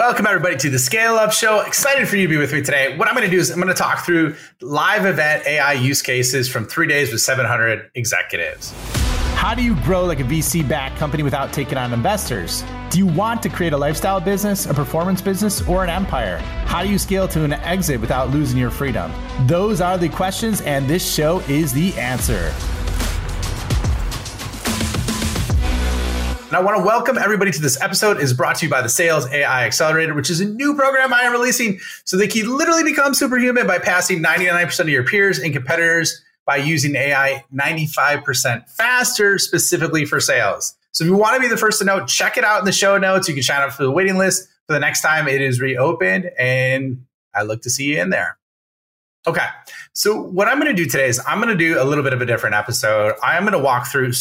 Welcome, 0.00 0.26
everybody, 0.26 0.56
to 0.56 0.70
the 0.70 0.78
Scale 0.78 1.16
Up 1.16 1.30
Show. 1.30 1.60
Excited 1.60 2.08
for 2.08 2.16
you 2.16 2.22
to 2.22 2.28
be 2.30 2.38
with 2.38 2.54
me 2.54 2.62
today. 2.62 2.96
What 2.96 3.06
I'm 3.06 3.14
going 3.14 3.26
to 3.26 3.30
do 3.30 3.38
is 3.38 3.50
I'm 3.50 3.60
going 3.60 3.68
to 3.68 3.74
talk 3.74 4.02
through 4.02 4.34
live 4.62 5.04
event 5.04 5.46
AI 5.46 5.74
use 5.74 6.00
cases 6.00 6.48
from 6.48 6.64
three 6.64 6.86
days 6.86 7.12
with 7.12 7.20
700 7.20 7.90
executives. 7.94 8.72
How 9.34 9.54
do 9.54 9.62
you 9.62 9.74
grow 9.82 10.06
like 10.06 10.18
a 10.18 10.22
VC 10.22 10.66
backed 10.66 10.96
company 10.96 11.22
without 11.22 11.52
taking 11.52 11.76
on 11.76 11.92
investors? 11.92 12.64
Do 12.88 12.96
you 12.96 13.04
want 13.04 13.42
to 13.42 13.50
create 13.50 13.74
a 13.74 13.76
lifestyle 13.76 14.22
business, 14.22 14.64
a 14.64 14.72
performance 14.72 15.20
business, 15.20 15.60
or 15.68 15.84
an 15.84 15.90
empire? 15.90 16.38
How 16.64 16.82
do 16.82 16.88
you 16.88 16.98
scale 16.98 17.28
to 17.28 17.44
an 17.44 17.52
exit 17.52 18.00
without 18.00 18.30
losing 18.30 18.58
your 18.58 18.70
freedom? 18.70 19.12
Those 19.46 19.82
are 19.82 19.98
the 19.98 20.08
questions, 20.08 20.62
and 20.62 20.88
this 20.88 21.06
show 21.06 21.40
is 21.40 21.74
the 21.74 21.92
answer. 21.98 22.54
And 26.50 26.56
I 26.56 26.62
want 26.62 26.78
to 26.78 26.82
welcome 26.82 27.16
everybody 27.16 27.52
to 27.52 27.62
this 27.62 27.80
episode. 27.80 28.18
Is 28.18 28.34
brought 28.34 28.56
to 28.56 28.66
you 28.66 28.70
by 28.70 28.82
the 28.82 28.88
Sales 28.88 29.24
AI 29.30 29.66
Accelerator, 29.66 30.14
which 30.14 30.30
is 30.30 30.40
a 30.40 30.44
new 30.44 30.74
program 30.74 31.14
I 31.14 31.20
am 31.20 31.30
releasing 31.30 31.78
so 32.04 32.16
they 32.16 32.26
can 32.26 32.58
literally 32.58 32.82
become 32.82 33.14
superhuman 33.14 33.68
by 33.68 33.78
passing 33.78 34.20
99% 34.20 34.80
of 34.80 34.88
your 34.88 35.04
peers 35.04 35.38
and 35.38 35.52
competitors 35.52 36.20
by 36.46 36.56
using 36.56 36.96
AI 36.96 37.44
95% 37.54 38.68
faster, 38.68 39.38
specifically 39.38 40.04
for 40.04 40.18
sales. 40.18 40.76
So 40.90 41.04
if 41.04 41.10
you 41.10 41.14
want 41.14 41.36
to 41.36 41.40
be 41.40 41.46
the 41.46 41.56
first 41.56 41.78
to 41.78 41.84
know, 41.84 42.04
check 42.04 42.36
it 42.36 42.42
out 42.42 42.58
in 42.58 42.64
the 42.64 42.72
show 42.72 42.98
notes. 42.98 43.28
You 43.28 43.34
can 43.34 43.44
sign 43.44 43.62
up 43.62 43.70
for 43.70 43.84
the 43.84 43.92
waiting 43.92 44.18
list 44.18 44.48
for 44.66 44.72
the 44.72 44.80
next 44.80 45.02
time 45.02 45.28
it 45.28 45.40
is 45.40 45.60
reopened, 45.60 46.32
and 46.36 47.06
I 47.32 47.44
look 47.44 47.62
to 47.62 47.70
see 47.70 47.94
you 47.94 48.02
in 48.02 48.10
there. 48.10 48.38
Okay, 49.24 49.46
so 49.92 50.20
what 50.20 50.48
I'm 50.48 50.58
going 50.58 50.74
to 50.74 50.82
do 50.82 50.90
today 50.90 51.06
is 51.06 51.22
I'm 51.28 51.38
going 51.40 51.56
to 51.56 51.64
do 51.64 51.80
a 51.80 51.84
little 51.84 52.02
bit 52.02 52.12
of 52.12 52.20
a 52.20 52.26
different 52.26 52.56
episode. 52.56 53.14
I'm 53.22 53.44
going 53.44 53.52
to 53.52 53.60
walk 53.60 53.86
through 53.86 54.14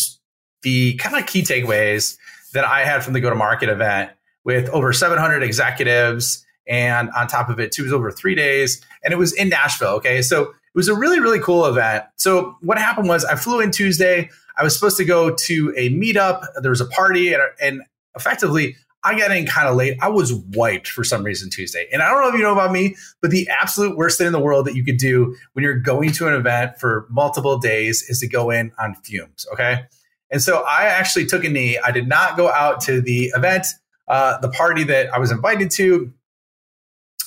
the 0.62 0.96
kind 0.96 1.16
of 1.16 1.26
key 1.26 1.42
takeaways 1.42 2.18
that 2.54 2.66
I 2.66 2.84
had 2.84 3.04
from 3.04 3.14
the 3.14 3.20
go 3.20 3.30
to 3.30 3.36
market 3.36 3.70
event 3.70 4.12
with 4.44 4.70
over 4.70 4.92
700 4.94 5.44
executives. 5.44 6.46
And 6.68 7.10
on 7.12 7.28
top 7.28 7.50
of 7.50 7.60
it, 7.60 7.72
too, 7.72 7.84
it 7.84 7.86
was 7.86 7.94
over 7.94 8.12
three 8.12 8.36
days 8.36 8.82
and 9.04 9.14
it 9.14 9.18
was 9.18 9.34
in 9.34 9.50
Nashville. 9.50 9.96
Okay. 9.96 10.22
So 10.22 10.44
it 10.44 10.76
was 10.76 10.88
a 10.88 10.96
really, 10.96 11.20
really 11.20 11.40
cool 11.40 11.66
event. 11.66 12.06
So 12.18 12.56
what 12.62 12.78
happened 12.78 13.08
was 13.08 13.26
I 13.26 13.36
flew 13.36 13.60
in 13.60 13.72
Tuesday. 13.72 14.30
I 14.58 14.64
was 14.64 14.74
supposed 14.74 14.98
to 14.98 15.06
go 15.06 15.34
to 15.34 15.74
a 15.76 15.90
meetup. 15.90 16.46
There 16.62 16.72
was 16.72 16.82
a 16.82 16.88
party 16.88 17.34
and, 17.34 17.42
and 17.62 17.82
effectively 18.16 18.76
I 19.04 19.18
got 19.18 19.32
in 19.32 19.46
kind 19.46 19.68
of 19.68 19.76
late. 19.76 19.98
I 20.02 20.10
was 20.10 20.34
wiped 20.34 20.88
for 20.88 21.04
some 21.04 21.24
reason 21.24 21.50
Tuesday. 21.50 21.88
And 21.92 22.02
I 22.02 22.10
don't 22.10 22.22
know 22.22 22.30
if 22.30 22.36
you 22.36 22.42
know 22.42 22.52
about 22.52 22.72
me, 22.72 22.96
but 23.22 23.32
the 23.32 23.48
absolute 23.48 23.96
worst 23.96 24.18
thing 24.18 24.28
in 24.28 24.34
the 24.34 24.40
world 24.40 24.66
that 24.68 24.76
you 24.76 24.84
could 24.84 24.98
do 24.98 25.36
when 25.54 25.64
you're 25.64 25.80
going 25.80 26.12
to 26.14 26.28
an 26.28 26.34
event 26.34 26.80
for 26.80 27.08
multiple 27.10 27.58
days 27.58 28.04
is 28.10 28.20
to 28.20 28.28
go 28.28 28.50
in 28.50 28.72
on 28.78 28.96
fumes. 28.96 29.48
Okay. 29.54 29.86
And 30.32 30.42
so 30.42 30.64
I 30.64 30.86
actually 30.86 31.26
took 31.26 31.44
a 31.44 31.50
knee. 31.50 31.80
I 31.84 31.92
did 31.92 32.08
not 32.08 32.38
go 32.38 32.52
out 32.52 32.82
to 32.82 33.02
the 33.02 33.32
event, 33.36 33.68
uh, 34.08 34.38
the 34.40 34.50
party 34.50 34.84
that 34.86 35.14
I 35.14 35.20
was 35.20 35.32
invited 35.32 35.72
to. 35.72 36.14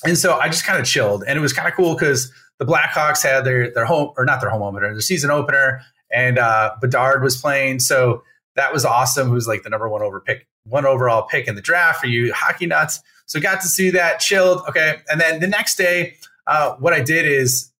And 0.05 0.17
so 0.17 0.37
I 0.37 0.47
just 0.47 0.65
kind 0.65 0.79
of 0.79 0.85
chilled. 0.85 1.23
And 1.27 1.37
it 1.37 1.41
was 1.41 1.53
kind 1.53 1.67
of 1.67 1.73
cool 1.73 1.93
because 1.93 2.31
the 2.59 2.65
Blackhawks 2.65 3.23
had 3.23 3.45
their 3.45 3.71
their 3.71 3.85
home 3.85 4.13
or 4.17 4.25
not 4.25 4.41
their 4.41 4.49
home 4.49 4.61
opener, 4.61 4.91
their 4.91 5.01
season 5.01 5.31
opener, 5.31 5.81
and 6.11 6.37
uh, 6.37 6.75
Bedard 6.81 7.23
was 7.23 7.39
playing. 7.39 7.79
So 7.79 8.23
that 8.55 8.71
was 8.71 8.85
awesome. 8.85 9.29
Who's 9.29 9.47
like 9.47 9.63
the 9.63 9.69
number 9.69 9.89
one 9.89 10.01
over 10.01 10.19
pick, 10.19 10.47
one 10.65 10.85
overall 10.85 11.23
pick 11.23 11.47
in 11.47 11.55
the 11.55 11.61
draft 11.61 12.01
for 12.01 12.07
you 12.07 12.33
hockey 12.33 12.65
nuts. 12.65 13.01
So 13.25 13.39
got 13.39 13.61
to 13.61 13.67
see 13.67 13.89
that, 13.91 14.19
chilled. 14.19 14.61
Okay, 14.69 14.97
and 15.09 15.19
then 15.19 15.39
the 15.39 15.47
next 15.47 15.75
day, 15.75 16.15
uh, 16.47 16.75
what 16.75 16.93
I 16.93 17.01
did 17.01 17.25
is 17.25 17.71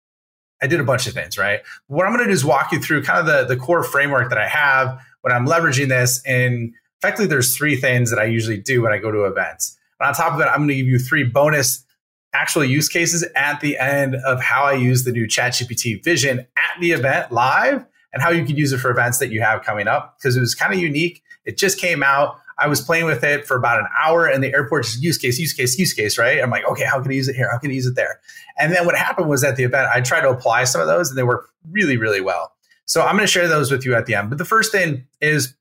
I 0.62 0.68
did 0.68 0.80
a 0.80 0.84
bunch 0.84 1.08
of 1.08 1.14
things. 1.14 1.38
Right. 1.38 1.62
What 1.88 2.06
I'm 2.06 2.14
going 2.14 2.26
to 2.26 2.30
do 2.30 2.34
is 2.34 2.46
walk 2.46 2.72
you 2.72 2.80
through 2.80 3.04
kind 3.04 3.20
of 3.20 3.26
the 3.26 3.54
the 3.54 3.60
core 3.60 3.84
framework 3.84 4.30
that 4.30 4.40
I 4.40 4.48
have 4.48 5.00
when 5.24 5.34
I'm 5.34 5.48
leveraging 5.48 5.90
this. 5.90 6.22
And 6.26 6.74
effectively, 7.00 7.28
there's 7.28 7.58
three 7.58 7.76
things 7.76 8.12
that 8.12 8.20
I 8.20 8.26
usually 8.26 8.58
do 8.58 8.82
when 8.82 8.94
I 8.94 9.00
go 9.00 9.12
to 9.12 9.26
events. 9.26 9.78
And 10.00 10.08
on 10.08 10.14
top 10.14 10.34
of 10.34 10.40
it, 10.40 10.46
I'm 10.46 10.60
going 10.60 10.70
to 10.70 10.76
give 10.76 10.88
you 10.88 11.00
three 11.00 11.24
bonus 11.24 11.84
actual 12.34 12.64
use 12.64 12.90
cases 12.90 13.26
at 13.36 13.60
the 13.62 13.78
end 13.78 14.16
of 14.16 14.42
how 14.42 14.64
I 14.64 14.74
use 14.74 15.04
the 15.04 15.12
new 15.12 15.28
ChatGPT 15.28 16.04
Vision 16.04 16.40
at 16.40 16.82
the 16.82 16.92
event 16.92 17.32
live 17.32 17.86
and 18.12 18.22
how 18.22 18.32
you 18.32 18.44
can 18.44 18.56
use 18.56 18.72
it 18.74 18.80
for 18.80 18.92
events 18.92 19.20
that 19.20 19.30
you 19.30 19.42
have 19.42 19.64
coming 19.64 19.88
up 19.88 20.18
because 20.18 20.36
it 20.36 20.40
was 20.40 20.56
kind 20.56 20.74
of 20.74 20.80
unique. 20.80 21.22
It 21.46 21.58
just 21.58 21.80
came 21.80 22.04
out. 22.04 22.38
I 22.58 22.68
was 22.68 22.82
playing 22.82 23.06
with 23.06 23.24
it 23.24 23.46
for 23.46 23.58
about 23.58 23.80
an 23.80 23.88
hour 24.02 24.30
in 24.30 24.42
the 24.42 24.54
airport, 24.54 24.86
just 24.86 25.02
use 25.02 25.18
case, 25.18 25.40
use 25.40 25.54
case, 25.54 25.78
use 25.78 25.94
case, 25.94 26.18
right? 26.18 26.42
I'm 26.42 26.50
like, 26.50 26.66
okay, 26.70 26.86
how 26.86 27.02
can 27.02 27.12
I 27.12 27.16
use 27.16 27.28
it 27.28 27.36
here? 27.36 27.50
How 27.52 27.58
can 27.58 27.72
I 27.72 27.74
use 27.74 27.88
it 27.88 27.96
there? 27.96 28.20
And 28.58 28.72
then 28.74 28.86
what 28.86 28.96
happened 28.96 29.30
was 29.30 29.44
at 29.44 29.56
the 29.56 29.64
event, 29.64 29.90
I 29.94 30.02
tried 30.02 30.22
to 30.22 30.30
apply 30.30 30.66
some 30.66 30.80
of 30.80 30.88
those 30.88 31.10
and 31.10 31.18
they 31.18 31.24
work 31.24 31.50
really, 31.72 31.98
really 31.98 32.22
well. 32.22 32.53
So 32.86 33.02
I'm 33.02 33.16
going 33.16 33.26
to 33.26 33.32
share 33.32 33.48
those 33.48 33.72
with 33.72 33.86
you 33.86 33.96
at 33.96 34.06
the 34.06 34.16
end. 34.16 34.30
But 34.30 34.38
the 34.38 34.46
first 34.46 34.72
thing 34.72 35.08
is 35.22 35.56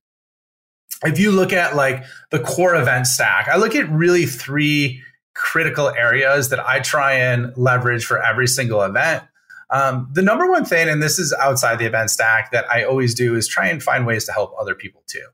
if 1.04 1.18
you 1.18 1.30
look 1.30 1.52
at 1.52 1.76
like 1.76 2.04
the 2.30 2.38
core 2.38 2.74
event 2.74 3.06
stack, 3.06 3.48
I 3.48 3.56
look 3.56 3.74
at 3.74 3.88
really 3.90 4.26
three 4.26 5.02
critical 5.34 5.88
areas 5.88 6.50
that 6.50 6.60
I 6.60 6.80
try 6.80 7.14
and 7.14 7.56
leverage 7.56 8.04
for 8.04 8.22
every 8.22 8.46
single 8.46 8.82
event. 8.82 9.24
Um, 9.70 10.08
the 10.12 10.22
number 10.22 10.50
one 10.50 10.64
thing, 10.64 10.88
and 10.88 11.02
this 11.02 11.18
is 11.18 11.32
outside 11.40 11.78
the 11.78 11.86
event 11.86 12.10
stack 12.10 12.52
that 12.52 12.70
I 12.70 12.84
always 12.84 13.14
do, 13.14 13.34
is 13.36 13.48
try 13.48 13.68
and 13.68 13.82
find 13.82 14.06
ways 14.06 14.26
to 14.26 14.32
help 14.32 14.54
other 14.60 14.74
people 14.74 15.02
too, 15.06 15.24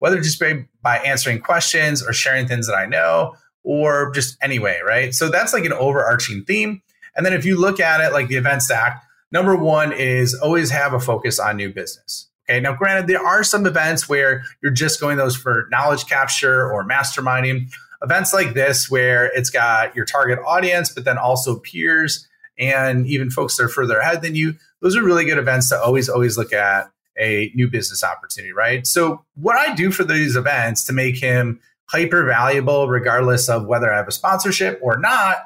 whether 0.00 0.20
just 0.20 0.38
by, 0.38 0.66
by 0.82 0.98
answering 0.98 1.40
questions 1.40 2.06
or 2.06 2.12
sharing 2.12 2.46
things 2.46 2.66
that 2.66 2.74
I 2.74 2.84
know 2.84 3.34
or 3.62 4.12
just 4.12 4.36
anyway, 4.42 4.80
right? 4.86 5.14
So 5.14 5.30
that's 5.30 5.52
like 5.52 5.64
an 5.64 5.72
overarching 5.72 6.44
theme. 6.44 6.82
And 7.16 7.24
then 7.24 7.32
if 7.32 7.46
you 7.46 7.58
look 7.58 7.80
at 7.80 8.00
it 8.00 8.12
like 8.12 8.28
the 8.28 8.36
event 8.36 8.62
stack, 8.62 9.02
Number 9.32 9.56
one 9.56 9.92
is 9.92 10.34
always 10.34 10.70
have 10.70 10.92
a 10.92 11.00
focus 11.00 11.38
on 11.38 11.56
new 11.56 11.72
business. 11.72 12.28
Okay. 12.48 12.60
Now, 12.60 12.74
granted, 12.74 13.08
there 13.08 13.24
are 13.24 13.42
some 13.42 13.66
events 13.66 14.08
where 14.08 14.44
you're 14.62 14.72
just 14.72 15.00
going 15.00 15.16
those 15.16 15.36
for 15.36 15.66
knowledge 15.70 16.06
capture 16.06 16.70
or 16.70 16.86
masterminding. 16.86 17.70
Events 18.02 18.32
like 18.32 18.54
this, 18.54 18.90
where 18.90 19.26
it's 19.34 19.50
got 19.50 19.96
your 19.96 20.04
target 20.04 20.38
audience, 20.46 20.92
but 20.92 21.04
then 21.04 21.18
also 21.18 21.58
peers 21.58 22.28
and 22.58 23.06
even 23.06 23.30
folks 23.30 23.56
that 23.56 23.64
are 23.64 23.68
further 23.68 23.98
ahead 23.98 24.22
than 24.22 24.34
you, 24.34 24.54
those 24.80 24.96
are 24.96 25.02
really 25.02 25.24
good 25.24 25.38
events 25.38 25.68
to 25.70 25.80
always, 25.80 26.08
always 26.08 26.38
look 26.38 26.52
at 26.52 26.90
a 27.18 27.50
new 27.54 27.68
business 27.68 28.04
opportunity, 28.04 28.52
right? 28.52 28.86
So, 28.86 29.24
what 29.34 29.56
I 29.56 29.74
do 29.74 29.90
for 29.90 30.04
these 30.04 30.36
events 30.36 30.84
to 30.84 30.92
make 30.92 31.16
him 31.16 31.60
hyper 31.86 32.24
valuable, 32.24 32.88
regardless 32.88 33.48
of 33.48 33.66
whether 33.66 33.92
I 33.92 33.96
have 33.96 34.08
a 34.08 34.12
sponsorship 34.12 34.78
or 34.82 34.98
not, 34.98 35.38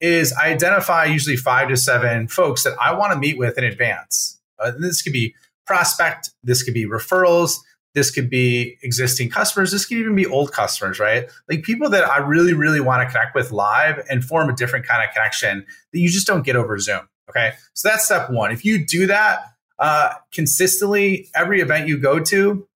is 0.00 0.32
I 0.32 0.48
identify 0.48 1.04
usually 1.04 1.36
five 1.36 1.68
to 1.68 1.76
seven 1.76 2.28
folks 2.28 2.64
that 2.64 2.74
I 2.80 2.94
want 2.94 3.12
to 3.12 3.18
meet 3.18 3.38
with 3.38 3.58
in 3.58 3.64
advance. 3.64 4.40
Uh, 4.58 4.72
this 4.78 5.02
could 5.02 5.12
be 5.12 5.34
prospect, 5.66 6.30
this 6.42 6.62
could 6.62 6.74
be 6.74 6.86
referrals, 6.86 7.58
this 7.94 8.10
could 8.10 8.30
be 8.30 8.78
existing 8.82 9.30
customers, 9.30 9.72
this 9.72 9.84
could 9.84 9.98
even 9.98 10.14
be 10.14 10.26
old 10.26 10.52
customers, 10.52 10.98
right? 10.98 11.28
Like 11.48 11.62
people 11.62 11.90
that 11.90 12.08
I 12.08 12.18
really, 12.18 12.54
really 12.54 12.80
want 12.80 13.02
to 13.02 13.12
connect 13.12 13.34
with 13.34 13.52
live 13.52 14.04
and 14.08 14.24
form 14.24 14.48
a 14.48 14.54
different 14.54 14.86
kind 14.86 15.06
of 15.06 15.14
connection 15.14 15.66
that 15.92 15.98
you 15.98 16.08
just 16.08 16.26
don't 16.26 16.44
get 16.44 16.56
over 16.56 16.78
Zoom. 16.78 17.08
Okay. 17.28 17.52
So 17.74 17.88
that's 17.88 18.04
step 18.04 18.30
one. 18.30 18.50
If 18.50 18.64
you 18.64 18.84
do 18.84 19.06
that 19.06 19.40
uh, 19.78 20.14
consistently, 20.32 21.28
every 21.34 21.60
event 21.60 21.88
you 21.88 21.98
go 21.98 22.20
to, 22.20 22.66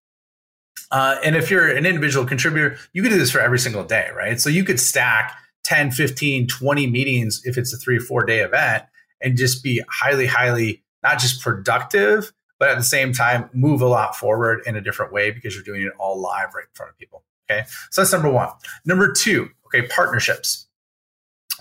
uh, 0.91 1.17
and 1.25 1.35
if 1.35 1.51
you're 1.51 1.69
an 1.69 1.87
individual 1.87 2.25
contributor, 2.25 2.77
you 2.93 3.03
could 3.03 3.11
do 3.11 3.19
this 3.19 3.31
for 3.31 3.41
every 3.41 3.59
single 3.59 3.83
day, 3.85 4.11
right? 4.15 4.41
So 4.41 4.49
you 4.49 4.62
could 4.62 4.79
stack 4.79 5.37
10, 5.64 5.91
15, 5.91 6.47
20 6.47 6.86
meetings 6.86 7.41
if 7.44 7.58
it's 7.58 7.72
a 7.72 7.76
three 7.76 7.97
or 7.97 8.00
four 8.00 8.25
day 8.25 8.41
event 8.41 8.84
and 9.20 9.36
just 9.36 9.62
be 9.62 9.82
highly, 9.88 10.26
highly 10.26 10.82
not 11.02 11.19
just 11.19 11.42
productive, 11.42 12.32
but 12.58 12.69
at 12.69 12.76
the 12.76 12.84
same 12.84 13.12
time 13.12 13.50
move 13.52 13.80
a 13.80 13.86
lot 13.86 14.16
forward 14.16 14.60
in 14.66 14.76
a 14.76 14.80
different 14.80 15.12
way 15.12 15.30
because 15.30 15.54
you're 15.54 15.64
doing 15.64 15.82
it 15.82 15.92
all 15.98 16.20
live 16.20 16.54
right 16.54 16.64
in 16.64 16.75
front 16.75 16.91
of 16.91 16.98
people. 16.98 17.25
Okay. 17.50 17.64
So 17.91 18.00
that's 18.00 18.12
number 18.12 18.30
one. 18.30 18.48
Number 18.84 19.12
two, 19.12 19.50
okay, 19.66 19.86
partnerships. 19.88 20.66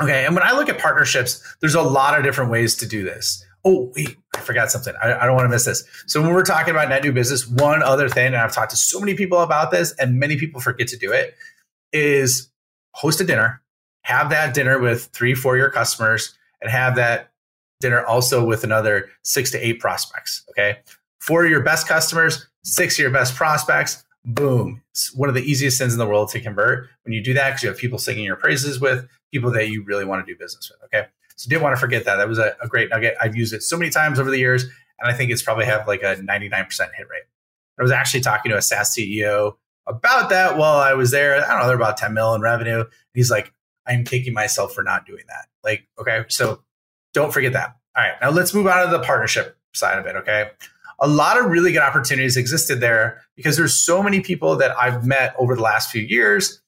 Okay. 0.01 0.25
And 0.25 0.35
when 0.35 0.43
I 0.43 0.53
look 0.53 0.69
at 0.69 0.79
partnerships, 0.79 1.55
there's 1.61 1.75
a 1.75 1.81
lot 1.81 2.17
of 2.17 2.23
different 2.23 2.51
ways 2.51 2.75
to 2.77 2.87
do 2.87 3.03
this. 3.03 3.45
Oh, 3.65 3.91
wait, 3.95 4.17
I 4.35 4.39
forgot 4.39 4.71
something. 4.71 4.93
I, 5.01 5.13
I, 5.13 5.25
don't 5.25 5.35
want 5.35 5.45
to 5.45 5.49
miss 5.49 5.63
this. 5.63 5.85
So 6.05 6.21
when 6.21 6.33
we're 6.33 6.43
talking 6.43 6.71
about 6.71 6.89
net 6.89 7.01
new 7.01 7.13
business, 7.13 7.47
one 7.47 7.81
other 7.81 8.09
thing, 8.09 8.27
and 8.27 8.35
I've 8.35 8.51
talked 8.51 8.71
to 8.71 8.77
so 8.77 8.99
many 8.99 9.13
people 9.13 9.39
about 9.39 9.71
this, 9.71 9.93
and 9.93 10.19
many 10.19 10.35
people 10.37 10.59
forget 10.59 10.89
to 10.89 10.97
do 10.97 11.13
it, 11.13 11.33
is 11.93 12.49
host 12.91 13.21
a 13.21 13.23
dinner 13.23 13.62
have 14.03 14.29
that 14.29 14.53
dinner 14.53 14.79
with 14.79 15.05
three, 15.07 15.33
four 15.33 15.57
year 15.57 15.69
customers 15.69 16.35
and 16.61 16.69
have 16.69 16.95
that 16.95 17.31
dinner 17.81 18.05
also 18.05 18.45
with 18.45 18.63
another 18.63 19.09
six 19.23 19.51
to 19.51 19.65
eight 19.65 19.79
prospects. 19.79 20.43
Okay. 20.51 20.79
Four 21.19 21.45
of 21.45 21.51
your 21.51 21.61
best 21.61 21.87
customers, 21.87 22.47
six 22.63 22.95
of 22.95 22.99
your 22.99 23.11
best 23.11 23.35
prospects. 23.35 24.03
Boom. 24.25 24.81
It's 24.91 25.13
one 25.13 25.27
of 25.27 25.35
the 25.35 25.41
easiest 25.41 25.77
things 25.77 25.93
in 25.93 25.99
the 25.99 26.07
world 26.07 26.29
to 26.29 26.39
convert 26.39 26.87
when 27.03 27.13
you 27.13 27.21
do 27.21 27.33
that 27.33 27.49
because 27.49 27.63
you 27.63 27.69
have 27.69 27.77
people 27.77 27.97
singing 27.97 28.23
your 28.23 28.37
praises 28.37 28.79
with 28.79 29.07
people 29.31 29.51
that 29.51 29.69
you 29.69 29.83
really 29.83 30.05
want 30.05 30.25
to 30.25 30.31
do 30.31 30.37
business 30.37 30.71
with. 30.71 30.81
Okay. 30.85 31.07
So 31.35 31.49
didn't 31.49 31.63
want 31.63 31.75
to 31.75 31.79
forget 31.79 32.05
that. 32.05 32.17
That 32.17 32.27
was 32.27 32.39
a, 32.39 32.55
a 32.61 32.67
great 32.67 32.89
nugget. 32.89 33.15
I've 33.19 33.35
used 33.35 33.53
it 33.53 33.63
so 33.63 33.77
many 33.77 33.89
times 33.89 34.19
over 34.19 34.29
the 34.29 34.37
years, 34.37 34.63
and 34.63 35.11
I 35.11 35.13
think 35.13 35.31
it's 35.31 35.41
probably 35.41 35.65
have 35.65 35.87
like 35.87 36.03
a 36.03 36.15
99% 36.15 36.49
hit 36.95 37.07
rate. 37.09 37.23
I 37.77 37.81
was 37.81 37.91
actually 37.91 38.21
talking 38.21 38.51
to 38.51 38.57
a 38.57 38.61
SaaS 38.61 38.95
CEO 38.95 39.55
about 39.87 40.29
that 40.29 40.57
while 40.57 40.77
I 40.77 40.93
was 40.93 41.11
there. 41.11 41.35
I 41.35 41.49
don't 41.49 41.59
know, 41.59 41.67
they're 41.67 41.75
about 41.75 41.97
10 41.97 42.13
mil 42.13 42.33
in 42.35 42.41
revenue. 42.41 42.85
He's 43.13 43.31
like, 43.31 43.51
I'm 43.85 44.03
kicking 44.03 44.33
myself 44.33 44.73
for 44.73 44.83
not 44.83 45.05
doing 45.05 45.23
that. 45.27 45.45
Like, 45.63 45.87
okay, 45.99 46.25
so 46.29 46.63
don't 47.13 47.33
forget 47.33 47.53
that. 47.53 47.75
All 47.95 48.03
right, 48.03 48.13
now 48.21 48.31
let's 48.31 48.53
move 48.53 48.67
on 48.67 48.85
to 48.85 48.91
the 48.91 49.03
partnership 49.03 49.57
side 49.73 49.99
of 49.99 50.05
it. 50.05 50.15
Okay. 50.15 50.49
A 50.99 51.07
lot 51.07 51.37
of 51.37 51.47
really 51.47 51.71
good 51.71 51.81
opportunities 51.81 52.37
existed 52.37 52.79
there 52.79 53.21
because 53.35 53.57
there's 53.57 53.73
so 53.73 54.01
many 54.01 54.21
people 54.21 54.55
that 54.57 54.75
I've 54.77 55.05
met 55.05 55.35
over 55.37 55.55
the 55.55 55.61
last 55.61 55.91
few 55.91 56.01
years 56.01 56.61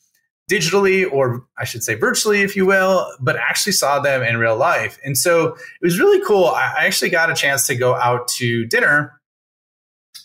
digitally, 0.52 1.12
or 1.12 1.46
I 1.58 1.64
should 1.64 1.84
say 1.84 1.96
virtually, 1.96 2.42
if 2.42 2.56
you 2.56 2.66
will, 2.66 3.12
but 3.20 3.36
actually 3.36 3.74
saw 3.74 4.00
them 4.00 4.22
in 4.24 4.38
real 4.38 4.58
life. 4.58 5.00
And 5.04 5.18
so 5.18 5.56
it 5.56 5.82
was 5.82 6.00
really 6.00 6.24
cool. 6.26 6.46
I 6.48 6.86
actually 6.86 7.10
got 7.10 7.32
a 7.32 7.36
chance 7.36 7.66
to 7.68 7.76
go 7.76 7.96
out 7.96 8.28
to 8.30 8.66
dinner 8.66 9.20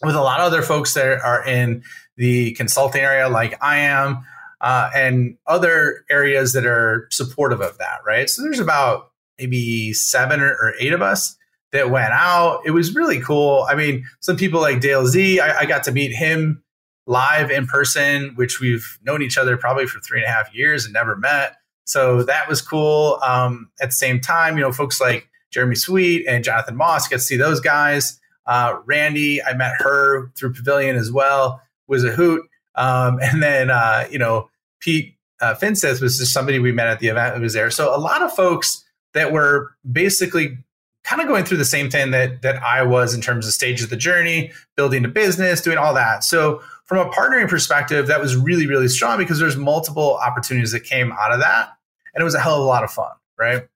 with 0.02 0.14
a 0.14 0.20
lot 0.20 0.40
of 0.40 0.46
other 0.46 0.62
folks 0.62 0.94
that 0.94 1.20
are 1.20 1.44
in 1.46 1.82
the 2.16 2.52
consulting 2.52 3.02
area, 3.02 3.28
like 3.28 3.56
I 3.62 3.78
am, 3.78 4.24
uh, 4.60 4.90
and 4.94 5.36
other 5.46 6.04
areas 6.10 6.52
that 6.52 6.66
are 6.66 7.08
supportive 7.10 7.60
of 7.60 7.78
that, 7.78 7.98
right? 8.06 8.28
So 8.28 8.42
there's 8.42 8.60
about 8.60 9.10
maybe 9.38 9.92
seven 9.92 10.40
or, 10.40 10.50
or 10.50 10.74
eight 10.78 10.92
of 10.92 11.02
us 11.02 11.36
that 11.72 11.90
went 11.90 12.12
out. 12.12 12.62
It 12.64 12.72
was 12.72 12.94
really 12.94 13.20
cool. 13.20 13.66
I 13.68 13.74
mean, 13.74 14.04
some 14.20 14.36
people 14.36 14.60
like 14.60 14.80
Dale 14.80 15.06
Z, 15.06 15.40
I, 15.40 15.60
I 15.60 15.64
got 15.66 15.84
to 15.84 15.92
meet 15.92 16.12
him 16.12 16.62
live 17.06 17.50
in 17.50 17.66
person, 17.66 18.32
which 18.34 18.60
we've 18.60 18.98
known 19.02 19.22
each 19.22 19.38
other 19.38 19.56
probably 19.56 19.86
for 19.86 20.00
three 20.00 20.20
and 20.20 20.26
a 20.26 20.30
half 20.30 20.54
years 20.54 20.84
and 20.84 20.92
never 20.92 21.16
met. 21.16 21.56
So 21.84 22.22
that 22.24 22.48
was 22.48 22.62
cool. 22.62 23.18
Um, 23.22 23.70
at 23.80 23.88
the 23.88 23.94
same 23.94 24.20
time, 24.20 24.56
you 24.56 24.62
know, 24.62 24.72
folks 24.72 25.00
like 25.00 25.28
Jeremy 25.50 25.74
Sweet 25.74 26.26
and 26.28 26.44
Jonathan 26.44 26.76
Moss 26.76 27.08
get 27.08 27.16
to 27.16 27.22
see 27.22 27.36
those 27.36 27.60
guys. 27.60 28.20
Uh, 28.46 28.78
Randy, 28.84 29.42
I 29.42 29.54
met 29.54 29.72
her 29.78 30.30
through 30.36 30.52
Pavilion 30.54 30.96
as 30.96 31.10
well, 31.10 31.60
was 31.88 32.04
a 32.04 32.10
hoot. 32.10 32.44
Um, 32.74 33.18
and 33.22 33.42
then, 33.42 33.70
uh, 33.70 34.06
you 34.10 34.18
know, 34.18 34.48
Pete 34.80 35.14
uh, 35.40 35.54
Finseth 35.54 36.00
was 36.00 36.18
just 36.18 36.32
somebody 36.32 36.58
we 36.58 36.72
met 36.72 36.88
at 36.88 37.00
the 37.00 37.08
event 37.08 37.36
who 37.36 37.42
was 37.42 37.54
there. 37.54 37.70
So 37.70 37.94
a 37.94 37.98
lot 37.98 38.22
of 38.22 38.32
folks 38.32 38.84
that 39.14 39.32
were 39.32 39.74
basically 39.90 40.58
kind 41.04 41.22
of 41.22 41.28
going 41.28 41.44
through 41.44 41.56
the 41.56 41.64
same 41.64 41.90
thing 41.90 42.10
that 42.10 42.42
that 42.42 42.62
I 42.62 42.82
was 42.82 43.14
in 43.14 43.20
terms 43.20 43.46
of 43.46 43.52
stage 43.52 43.82
of 43.82 43.90
the 43.90 43.96
journey, 43.96 44.52
building 44.76 45.04
a 45.04 45.08
business, 45.08 45.60
doing 45.60 45.78
all 45.78 45.94
that. 45.94 46.24
So 46.24 46.62
from 46.84 46.98
a 46.98 47.10
partnering 47.10 47.48
perspective, 47.48 48.06
that 48.06 48.20
was 48.20 48.36
really 48.36 48.66
really 48.66 48.88
strong 48.88 49.18
because 49.18 49.38
there's 49.38 49.56
multiple 49.56 50.16
opportunities 50.16 50.72
that 50.72 50.84
came 50.84 51.12
out 51.12 51.32
of 51.32 51.40
that, 51.40 51.70
and 52.14 52.20
it 52.20 52.24
was 52.24 52.34
a 52.34 52.40
hell 52.40 52.56
of 52.56 52.60
a 52.60 52.64
lot 52.64 52.84
of 52.84 52.90
fun, 52.90 53.10
right? 53.38 53.66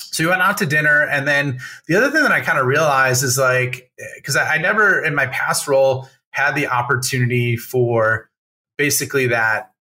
So 0.00 0.24
we 0.24 0.30
went 0.30 0.42
out 0.42 0.58
to 0.58 0.66
dinner, 0.66 1.02
and 1.02 1.26
then 1.26 1.58
the 1.86 1.96
other 1.96 2.10
thing 2.10 2.22
that 2.22 2.32
I 2.32 2.40
kind 2.40 2.58
of 2.58 2.66
realized 2.66 3.24
is 3.24 3.38
like 3.38 3.90
because 4.16 4.36
I, 4.36 4.54
I 4.54 4.58
never 4.58 5.02
in 5.02 5.14
my 5.14 5.26
past 5.26 5.66
role 5.66 6.08
had 6.38 6.54
the 6.54 6.68
opportunity 6.68 7.56
for 7.56 8.30
basically 8.76 9.26
that 9.26 9.72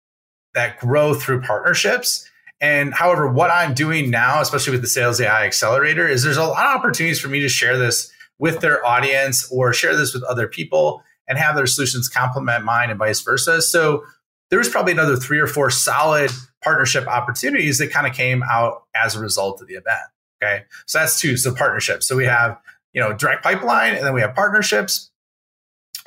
that 0.54 0.80
growth 0.80 1.21
through 1.21 1.42
partnerships 1.42 2.27
and 2.59 2.94
however, 2.94 3.27
what 3.27 3.51
I'm 3.51 3.74
doing 3.74 4.09
now, 4.09 4.42
especially 4.42 4.71
with 4.71 4.81
the 4.81 4.88
Sales 4.88 5.21
AI 5.21 5.45
Accelerator, 5.45 6.07
is 6.07 6.24
there's 6.24 6.38
a 6.38 6.44
lot 6.44 6.65
of 6.65 6.80
opportunities 6.80 7.19
for 7.19 7.27
me 7.27 7.39
to 7.42 7.50
share 7.50 7.77
this 7.77 8.12
with 8.39 8.62
their 8.62 8.86
audience 8.86 9.50
or 9.51 9.74
share 9.74 9.95
this 9.95 10.13
with 10.13 10.24
other 10.24 10.48
people 10.48 11.04
and 11.27 11.38
have 11.38 11.56
their 11.56 11.68
solutions 11.68 12.09
complement 12.09 12.63
mine 12.63 12.89
and 12.89 12.98
vice 12.98 13.21
versa. 13.21 13.62
So 13.62 14.03
there 14.50 14.60
was 14.60 14.69
probably 14.69 14.94
another 14.94 15.15
three 15.15 15.39
or 15.39 15.48
four 15.48 15.69
solid 15.69 16.31
partnership 16.63 17.07
opportunities 17.07 17.77
that 17.77 17.92
kind 17.92 18.07
of 18.07 18.13
came 18.13 18.44
out 18.44 18.83
as 18.95 19.15
a 19.15 19.19
result 19.19 19.62
of 19.62 19.68
the 19.68 19.75
event. 19.75 20.00
Okay. 20.42 20.63
So 20.86 21.00
that's 21.00 21.19
two. 21.19 21.38
So 21.38 21.53
partnerships. 21.53 22.07
So 22.07 22.15
we 22.15 22.25
have, 22.25 22.60
you 22.94 23.01
know, 23.01 23.13
direct 23.13 23.44
pipeline 23.44 23.95
and 23.95 24.06
then 24.06 24.13
we 24.13 24.21
have 24.21 24.33
partnerships. 24.33 25.12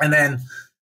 And 0.01 0.13
then 0.13 0.41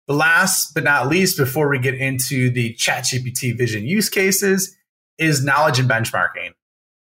the 0.07 0.13
last 0.13 0.73
but 0.73 0.83
not 0.83 1.07
least, 1.07 1.37
before 1.37 1.69
we 1.69 1.79
get 1.79 1.95
into 1.95 2.49
the 2.49 2.73
ChatGPT 2.75 3.57
vision 3.57 3.85
use 3.85 4.09
cases, 4.09 4.75
is 5.17 5.43
knowledge 5.43 5.79
and 5.79 5.89
benchmarking. 5.89 6.51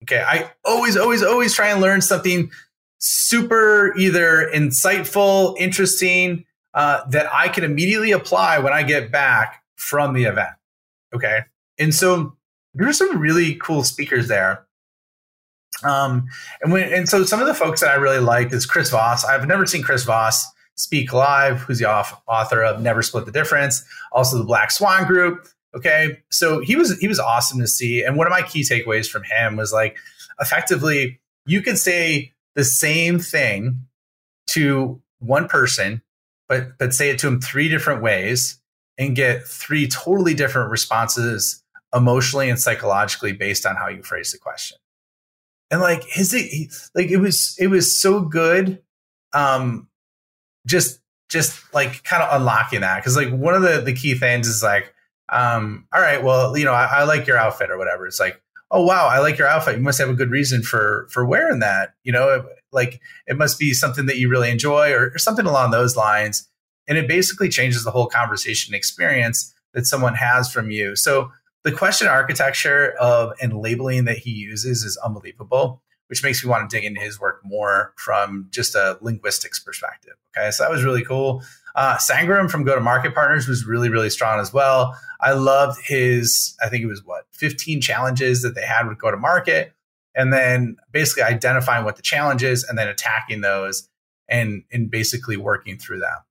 Okay. 0.04 0.22
I 0.22 0.52
always, 0.66 0.98
always, 0.98 1.24
always 1.24 1.54
try 1.54 1.70
and 1.70 1.82
learn 1.82 2.02
something 2.02 2.52
super 3.00 3.94
either 3.98 4.50
insightful, 4.54 5.58
interesting, 5.58 6.46
uh, 6.74 7.02
that 7.10 7.28
I 7.34 7.50
can 7.50 7.64
immediately 7.64 8.12
apply 8.12 8.60
when 8.60 8.74
I 8.74 8.84
get 8.84 9.12
back 9.12 9.64
from 9.76 10.14
the 10.14 10.24
event. 10.26 10.50
Okay. 11.14 11.42
And 11.78 11.94
so 11.94 12.36
there 12.74 12.88
are 12.88 12.94
some 12.94 13.20
really 13.20 13.56
cool 13.56 13.84
speakers 13.84 14.28
there. 14.28 14.66
Um, 15.84 16.28
and 16.62 16.72
when, 16.72 16.92
and 16.92 17.10
so 17.10 17.24
some 17.24 17.42
of 17.42 17.48
the 17.48 17.54
folks 17.54 17.82
that 17.82 17.90
I 17.90 17.96
really 17.96 18.20
like 18.20 18.54
is 18.54 18.66
Chris 18.66 18.90
Voss. 18.90 19.26
I've 19.26 19.48
never 19.48 19.66
seen 19.66 19.84
Chris 19.84 20.04
Voss 20.04 20.46
speak 20.76 21.14
live, 21.14 21.60
who's 21.60 21.80
the 21.80 21.90
author 21.90 22.64
of 22.64 22.82
Never 22.82 23.02
Split 23.02 23.26
the 23.26 23.32
Difference, 23.32 23.84
also 24.12 24.38
the 24.38 24.44
Black 24.44 24.72
Swan 24.72 25.06
Group. 25.06 25.48
Okay. 25.76 26.20
So 26.30 26.60
he 26.60 26.76
was 26.76 26.98
he 27.00 27.08
was 27.08 27.20
awesome 27.20 27.60
to 27.60 27.68
see. 27.68 28.04
And 28.04 28.18
one 28.18 28.28
of 28.28 28.32
my 28.32 28.42
key 28.42 28.62
takeaways 28.62 29.10
from 29.10 29.24
him 29.24 29.56
was 29.56 29.74
like 29.74 29.98
effectively 30.40 31.20
you 31.46 31.62
can 31.62 31.76
say 31.76 32.32
the 32.56 32.64
same 32.64 33.20
thing 33.20 33.86
to 34.48 35.02
one 35.20 35.48
person, 35.48 36.02
but 36.48 36.78
but 36.78 36.94
say 36.94 37.10
it 37.10 37.20
to 37.20 37.28
him 37.28 37.42
three 37.42 37.70
different 37.70 38.02
ways 38.02 38.60
and 38.98 39.16
get 39.16 39.48
three 39.48 39.88
totally 39.88 40.34
different 40.34 40.70
responses 40.70 41.64
emotionally 41.94 42.50
and 42.50 42.60
psychologically 42.60 43.34
based 43.34 43.66
on 43.66 43.76
how 43.76 43.88
you 43.88 44.04
phrase 44.04 44.32
the 44.32 44.38
question. 44.38 44.78
And 45.72 45.82
like 45.82 46.04
his 46.04 46.34
like 46.94 47.10
it 47.10 47.18
was 47.18 47.56
it 47.60 47.68
was 47.68 48.00
so 48.00 48.22
good 48.22 48.82
um 49.34 49.88
just 50.66 51.00
just 51.30 51.62
like 51.74 52.04
kind 52.04 52.22
of 52.22 52.30
unlocking 52.40 52.82
that 52.82 52.98
because 52.98 53.16
like 53.16 53.32
one 53.32 53.54
of 53.54 53.62
the 53.62 53.82
the 53.82 53.94
key 53.94 54.14
things 54.14 54.48
is 54.48 54.62
like 54.62 54.94
um, 55.30 55.88
all 55.94 56.02
right, 56.02 56.24
well, 56.24 56.56
you 56.58 56.66
know, 56.66 56.74
I, 56.74 56.86
I 56.86 57.04
like 57.04 57.28
your 57.28 57.38
outfit 57.38 57.72
or 57.72 57.78
whatever. 57.78 58.06
It's 58.06 58.20
like, 58.20 58.42
oh 58.72 58.86
wow, 58.86 59.08
I 59.08 59.20
like 59.20 59.38
your 59.38 59.48
outfit. 59.48 59.78
You 59.78 59.84
must 59.84 60.00
have 60.00 60.10
a 60.10 60.14
good 60.14 60.30
reason 60.30 60.62
for 60.62 61.08
for 61.12 61.26
wearing 61.26 61.60
that. 61.60 61.94
You 62.04 62.12
know, 62.12 62.46
like 62.72 63.00
it 63.28 63.38
must 63.38 63.60
be 63.60 63.74
something 63.74 64.06
that 64.06 64.18
you 64.18 64.30
really 64.30 64.52
enjoy 64.52 64.92
or, 64.92 65.12
or 65.14 65.18
something 65.18 65.46
along 65.46 65.72
those 65.72 65.96
lines. 65.96 66.48
And 66.88 66.98
it 66.98 67.08
basically 67.08 67.50
changes 67.50 67.84
the 67.84 67.92
whole 67.92 68.08
conversation 68.08 68.76
experience 68.76 69.54
that 69.74 69.88
someone 69.88 70.16
has 70.16 70.52
from 70.52 70.70
you. 70.70 70.96
So 70.96 71.32
the 71.64 71.72
question 71.72 72.08
architecture 72.08 72.94
of 73.00 73.32
and 73.42 73.58
labeling 73.58 74.06
that 74.06 74.18
he 74.18 74.32
uses 74.32 74.84
is 74.84 74.98
unbelievable, 74.98 75.82
which 76.14 76.22
makes 76.22 76.44
me 76.44 76.48
want 76.48 76.70
to 76.70 76.78
dig 76.78 76.86
into 76.86 77.02
his 77.02 77.20
work 77.20 77.42
more 77.44 77.92
from 77.98 78.48
just 78.52 78.76
a 78.76 79.00
linguistics 79.02 79.58
perspective. 79.58 80.14
Okay, 80.38 80.52
so 80.52 80.62
that 80.62 80.70
was 80.70 80.84
really 80.84 81.04
cool. 81.04 81.42
Uh, 81.74 81.98
Sangram 81.98 82.52
from 82.52 82.64
Go 82.64 82.76
to 82.76 82.82
Market 82.82 83.16
Partners 83.16 83.48
was 83.48 83.66
really, 83.66 83.90
really 83.90 84.12
strong 84.12 84.40
as 84.40 84.54
well. 84.54 84.96
I 85.20 85.34
loved 85.34 85.82
his, 85.84 86.56
I 86.64 86.70
think 86.70 86.84
it 86.84 86.86
was 86.86 87.04
what, 87.04 87.26
15 87.32 87.82
challenges 87.82 88.44
that 88.44 88.54
they 88.54 88.62
had 88.62 88.88
with 88.88 89.00
Go 89.00 89.10
to 89.10 89.18
Market. 89.18 89.74
And 90.14 90.32
then 90.32 90.78
basically 90.92 91.24
identifying 91.24 91.84
what 91.84 91.96
the 91.96 92.04
challenge 92.04 92.44
is 92.44 92.64
and 92.64 92.78
then 92.78 92.88
attacking 92.88 93.42
those 93.42 93.90
and, 94.30 94.66
and 94.72 94.92
basically 94.92 95.36
working 95.36 95.80
through 95.80 96.02
that. 96.02 96.26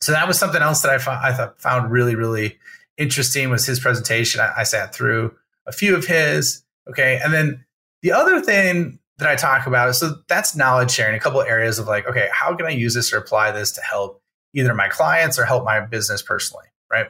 So 0.00 0.12
that 0.12 0.26
was 0.26 0.38
something 0.38 0.62
else 0.62 0.80
that 0.80 0.92
I, 0.92 0.96
found, 0.96 1.22
I 1.22 1.34
thought, 1.34 1.60
found 1.60 1.90
really, 1.90 2.14
really 2.14 2.56
interesting 2.96 3.50
was 3.50 3.66
his 3.66 3.80
presentation. 3.80 4.40
I, 4.40 4.60
I 4.60 4.62
sat 4.62 4.94
through 4.94 5.34
a 5.66 5.72
few 5.72 5.94
of 5.94 6.06
his. 6.06 6.62
Okay. 6.88 7.20
And 7.22 7.34
then 7.34 7.66
the 8.02 8.12
other 8.12 8.40
thing 8.40 8.98
that 9.18 9.28
I 9.28 9.34
talk 9.34 9.66
about, 9.66 9.94
so 9.96 10.16
that's 10.28 10.54
knowledge 10.54 10.90
sharing, 10.90 11.16
a 11.16 11.20
couple 11.20 11.40
of 11.40 11.48
areas 11.48 11.78
of 11.78 11.88
like, 11.88 12.06
okay, 12.06 12.28
how 12.32 12.54
can 12.54 12.66
I 12.66 12.70
use 12.70 12.94
this 12.94 13.12
or 13.12 13.18
apply 13.18 13.50
this 13.50 13.72
to 13.72 13.80
help 13.80 14.22
either 14.54 14.74
my 14.74 14.88
clients 14.88 15.38
or 15.38 15.44
help 15.44 15.64
my 15.64 15.80
business 15.80 16.22
personally, 16.22 16.66
right? 16.90 17.08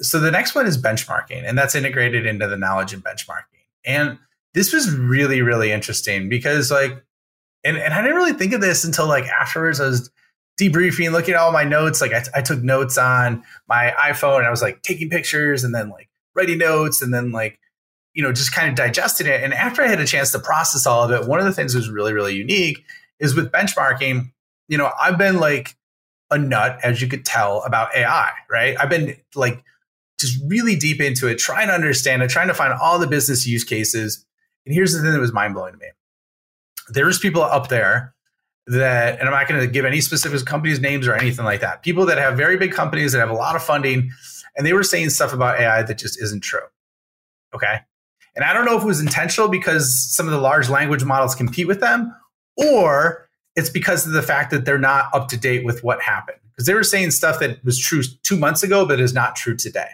So 0.00 0.18
the 0.18 0.30
next 0.30 0.54
one 0.54 0.66
is 0.66 0.80
benchmarking, 0.80 1.46
and 1.46 1.56
that's 1.56 1.74
integrated 1.74 2.26
into 2.26 2.48
the 2.48 2.56
knowledge 2.56 2.92
and 2.92 3.04
benchmarking. 3.04 3.66
And 3.84 4.18
this 4.54 4.72
was 4.72 4.90
really, 4.90 5.42
really 5.42 5.70
interesting 5.70 6.28
because 6.28 6.70
like, 6.70 7.04
and, 7.64 7.76
and 7.76 7.94
I 7.94 8.02
didn't 8.02 8.16
really 8.16 8.32
think 8.32 8.52
of 8.52 8.60
this 8.60 8.84
until 8.84 9.06
like 9.06 9.24
afterwards. 9.26 9.80
I 9.80 9.86
was 9.86 10.10
debriefing, 10.60 11.12
looking 11.12 11.34
at 11.34 11.40
all 11.40 11.52
my 11.52 11.64
notes. 11.64 12.00
Like 12.00 12.12
I, 12.12 12.22
I 12.34 12.42
took 12.42 12.62
notes 12.62 12.98
on 12.98 13.44
my 13.68 13.94
iPhone 13.98 14.38
and 14.38 14.46
I 14.46 14.50
was 14.50 14.62
like 14.62 14.82
taking 14.82 15.08
pictures 15.08 15.62
and 15.64 15.74
then 15.74 15.88
like 15.88 16.08
writing 16.34 16.58
notes 16.58 17.02
and 17.02 17.14
then 17.14 17.32
like, 17.32 17.58
you 18.14 18.22
know, 18.22 18.32
just 18.32 18.54
kind 18.54 18.68
of 18.68 18.74
digesting 18.74 19.26
it. 19.26 19.42
And 19.42 19.54
after 19.54 19.82
I 19.82 19.88
had 19.88 20.00
a 20.00 20.06
chance 20.06 20.32
to 20.32 20.38
process 20.38 20.86
all 20.86 21.02
of 21.02 21.10
it, 21.10 21.28
one 21.28 21.38
of 21.38 21.44
the 21.44 21.52
things 21.52 21.72
that 21.72 21.78
was 21.78 21.88
really, 21.88 22.12
really 22.12 22.34
unique 22.34 22.84
is 23.18 23.34
with 23.34 23.50
benchmarking, 23.50 24.32
you 24.68 24.78
know, 24.78 24.90
I've 25.00 25.18
been 25.18 25.38
like 25.38 25.76
a 26.30 26.38
nut, 26.38 26.78
as 26.82 27.00
you 27.00 27.08
could 27.08 27.24
tell, 27.24 27.62
about 27.62 27.94
AI, 27.94 28.32
right? 28.50 28.76
I've 28.78 28.90
been 28.90 29.16
like 29.34 29.62
just 30.18 30.40
really 30.46 30.76
deep 30.76 31.00
into 31.00 31.26
it, 31.28 31.38
trying 31.38 31.68
to 31.68 31.74
understand 31.74 32.22
it, 32.22 32.30
trying 32.30 32.48
to 32.48 32.54
find 32.54 32.72
all 32.72 32.98
the 32.98 33.06
business 33.06 33.46
use 33.46 33.64
cases. 33.64 34.24
And 34.66 34.74
here's 34.74 34.92
the 34.92 35.02
thing 35.02 35.12
that 35.12 35.20
was 35.20 35.32
mind 35.32 35.54
blowing 35.54 35.72
to 35.72 35.78
me. 35.78 35.88
There's 36.88 37.18
people 37.18 37.42
up 37.42 37.68
there 37.68 38.14
that, 38.66 39.18
and 39.18 39.28
I'm 39.28 39.34
not 39.34 39.48
going 39.48 39.60
to 39.60 39.66
give 39.66 39.84
any 39.84 40.00
specific 40.00 40.44
companies' 40.46 40.80
names 40.80 41.06
or 41.06 41.14
anything 41.14 41.44
like 41.44 41.60
that. 41.60 41.82
People 41.82 42.06
that 42.06 42.18
have 42.18 42.36
very 42.36 42.56
big 42.56 42.72
companies 42.72 43.12
that 43.12 43.18
have 43.18 43.30
a 43.30 43.34
lot 43.34 43.56
of 43.56 43.62
funding, 43.62 44.10
and 44.56 44.66
they 44.66 44.72
were 44.72 44.82
saying 44.82 45.10
stuff 45.10 45.32
about 45.32 45.58
AI 45.58 45.82
that 45.82 45.98
just 45.98 46.20
isn't 46.22 46.42
true. 46.42 46.60
Okay. 47.54 47.80
And 48.34 48.44
I 48.44 48.52
don't 48.52 48.64
know 48.64 48.76
if 48.76 48.82
it 48.82 48.86
was 48.86 49.00
intentional 49.00 49.48
because 49.48 49.94
some 50.14 50.26
of 50.26 50.32
the 50.32 50.40
large 50.40 50.68
language 50.68 51.04
models 51.04 51.34
compete 51.34 51.66
with 51.66 51.80
them, 51.80 52.14
or 52.56 53.28
it's 53.56 53.70
because 53.70 54.06
of 54.06 54.12
the 54.12 54.22
fact 54.22 54.50
that 54.50 54.64
they're 54.64 54.78
not 54.78 55.06
up 55.12 55.28
to 55.28 55.36
date 55.36 55.64
with 55.64 55.84
what 55.84 56.00
happened. 56.00 56.38
Because 56.50 56.66
they 56.66 56.74
were 56.74 56.84
saying 56.84 57.10
stuff 57.10 57.40
that 57.40 57.62
was 57.64 57.78
true 57.78 58.02
two 58.22 58.36
months 58.36 58.62
ago, 58.62 58.86
but 58.86 59.00
is 59.00 59.14
not 59.14 59.36
true 59.36 59.56
today. 59.56 59.88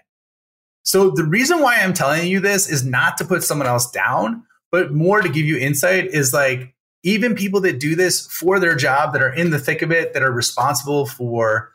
So 0.83 1.11
the 1.11 1.25
reason 1.25 1.61
why 1.61 1.81
I'm 1.81 1.93
telling 1.93 2.29
you 2.29 2.41
this 2.41 2.69
is 2.69 2.85
not 2.85 3.17
to 3.19 3.25
put 3.25 3.43
someone 3.43 3.67
else 3.67 3.91
down, 3.91 4.45
but 4.71 4.93
more 4.93 5.21
to 5.21 5.29
give 5.29 5.45
you 5.45 5.59
insight 5.59 6.07
is 6.07 6.33
like 6.33 6.75
even 7.03 7.35
people 7.35 7.61
that 7.61 7.79
do 7.79 7.95
this 7.95 8.27
for 8.27 8.59
their 8.59 8.75
job 8.75 9.13
that 9.13 9.23
are 9.23 9.33
in 9.33 9.51
the 9.51 9.59
thick 9.59 9.83
of 9.83 9.93
it, 9.93 10.15
that 10.15 10.23
are 10.23 10.33
responsible 10.33 11.07
for 11.07 11.73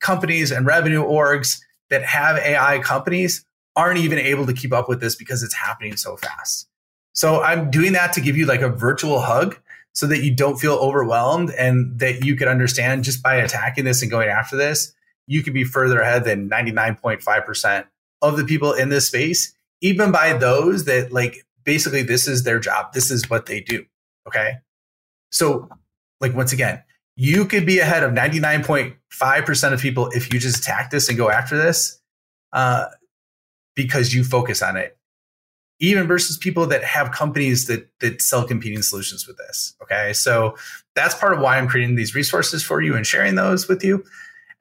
companies 0.00 0.50
and 0.50 0.66
revenue 0.66 1.02
orgs 1.02 1.60
that 1.90 2.02
have 2.02 2.38
AI 2.38 2.78
companies 2.80 3.44
aren't 3.76 3.98
even 3.98 4.18
able 4.18 4.46
to 4.46 4.52
keep 4.52 4.72
up 4.72 4.88
with 4.88 5.00
this 5.00 5.14
because 5.14 5.42
it's 5.42 5.54
happening 5.54 5.96
so 5.96 6.16
fast. 6.16 6.68
So 7.12 7.42
I'm 7.42 7.70
doing 7.70 7.92
that 7.92 8.12
to 8.14 8.20
give 8.20 8.36
you 8.36 8.46
like 8.46 8.60
a 8.60 8.68
virtual 8.68 9.20
hug 9.20 9.58
so 9.92 10.06
that 10.06 10.22
you 10.22 10.34
don't 10.34 10.58
feel 10.58 10.74
overwhelmed 10.74 11.50
and 11.50 11.98
that 12.00 12.24
you 12.24 12.36
could 12.36 12.48
understand 12.48 13.04
just 13.04 13.22
by 13.22 13.36
attacking 13.36 13.84
this 13.84 14.02
and 14.02 14.10
going 14.10 14.28
after 14.28 14.56
this, 14.56 14.92
you 15.26 15.42
could 15.42 15.54
be 15.54 15.64
further 15.64 16.00
ahead 16.00 16.24
than 16.24 16.50
99.5% 16.50 17.86
of 18.22 18.36
the 18.36 18.44
people 18.44 18.72
in 18.72 18.88
this 18.88 19.06
space, 19.06 19.54
even 19.80 20.10
by 20.10 20.32
those 20.32 20.84
that 20.86 21.12
like 21.12 21.46
basically 21.64 22.02
this 22.02 22.26
is 22.26 22.42
their 22.42 22.58
job. 22.58 22.92
This 22.92 23.10
is 23.10 23.30
what 23.30 23.46
they 23.46 23.60
do. 23.60 23.84
Okay. 24.26 24.54
So, 25.30 25.68
like, 26.20 26.34
once 26.34 26.52
again, 26.52 26.82
you 27.16 27.44
could 27.44 27.66
be 27.66 27.78
ahead 27.78 28.02
of 28.02 28.12
99.5% 28.12 29.72
of 29.72 29.80
people 29.80 30.08
if 30.08 30.32
you 30.32 30.40
just 30.40 30.58
attack 30.58 30.90
this 30.90 31.08
and 31.08 31.18
go 31.18 31.30
after 31.30 31.56
this 31.56 32.00
uh, 32.52 32.86
because 33.74 34.14
you 34.14 34.24
focus 34.24 34.62
on 34.62 34.76
it. 34.76 34.96
Even 35.80 36.06
versus 36.06 36.36
people 36.36 36.66
that 36.66 36.84
have 36.84 37.10
companies 37.10 37.66
that 37.66 37.88
that 38.00 38.22
sell 38.22 38.46
competing 38.46 38.80
solutions 38.82 39.26
with 39.26 39.36
this 39.38 39.74
okay? 39.82 40.12
So 40.12 40.56
that's 40.94 41.14
part 41.14 41.32
of 41.32 41.40
why 41.40 41.58
i'm 41.58 41.68
creating 41.68 41.96
these 41.96 42.14
resources 42.14 42.62
for 42.62 42.80
you 42.80 42.94
and 42.94 43.06
sharing 43.06 43.34
those 43.34 43.68
with 43.68 43.84
you. 43.84 44.04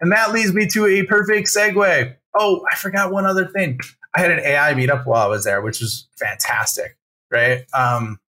And 0.01 0.11
that 0.11 0.33
leads 0.33 0.53
me 0.53 0.67
to 0.67 0.85
a 0.87 1.03
perfect 1.03 1.47
segue. 1.47 2.15
Oh 2.35 2.65
i 2.71 2.75
forgot 2.75 3.11
one 3.11 3.25
other 3.25 3.45
thing. 3.45 3.79
I 4.15 4.21
had 4.21 4.31
an 4.31 4.39
ai 4.39 4.73
meetup 4.73 5.05
while 5.05 5.25
i 5.25 5.27
was 5.27 5.43
there 5.43 5.61
which 5.61 5.79
was 5.79 6.07
fantastic 6.17 6.97
right? 7.31 7.65
Um 7.73 8.19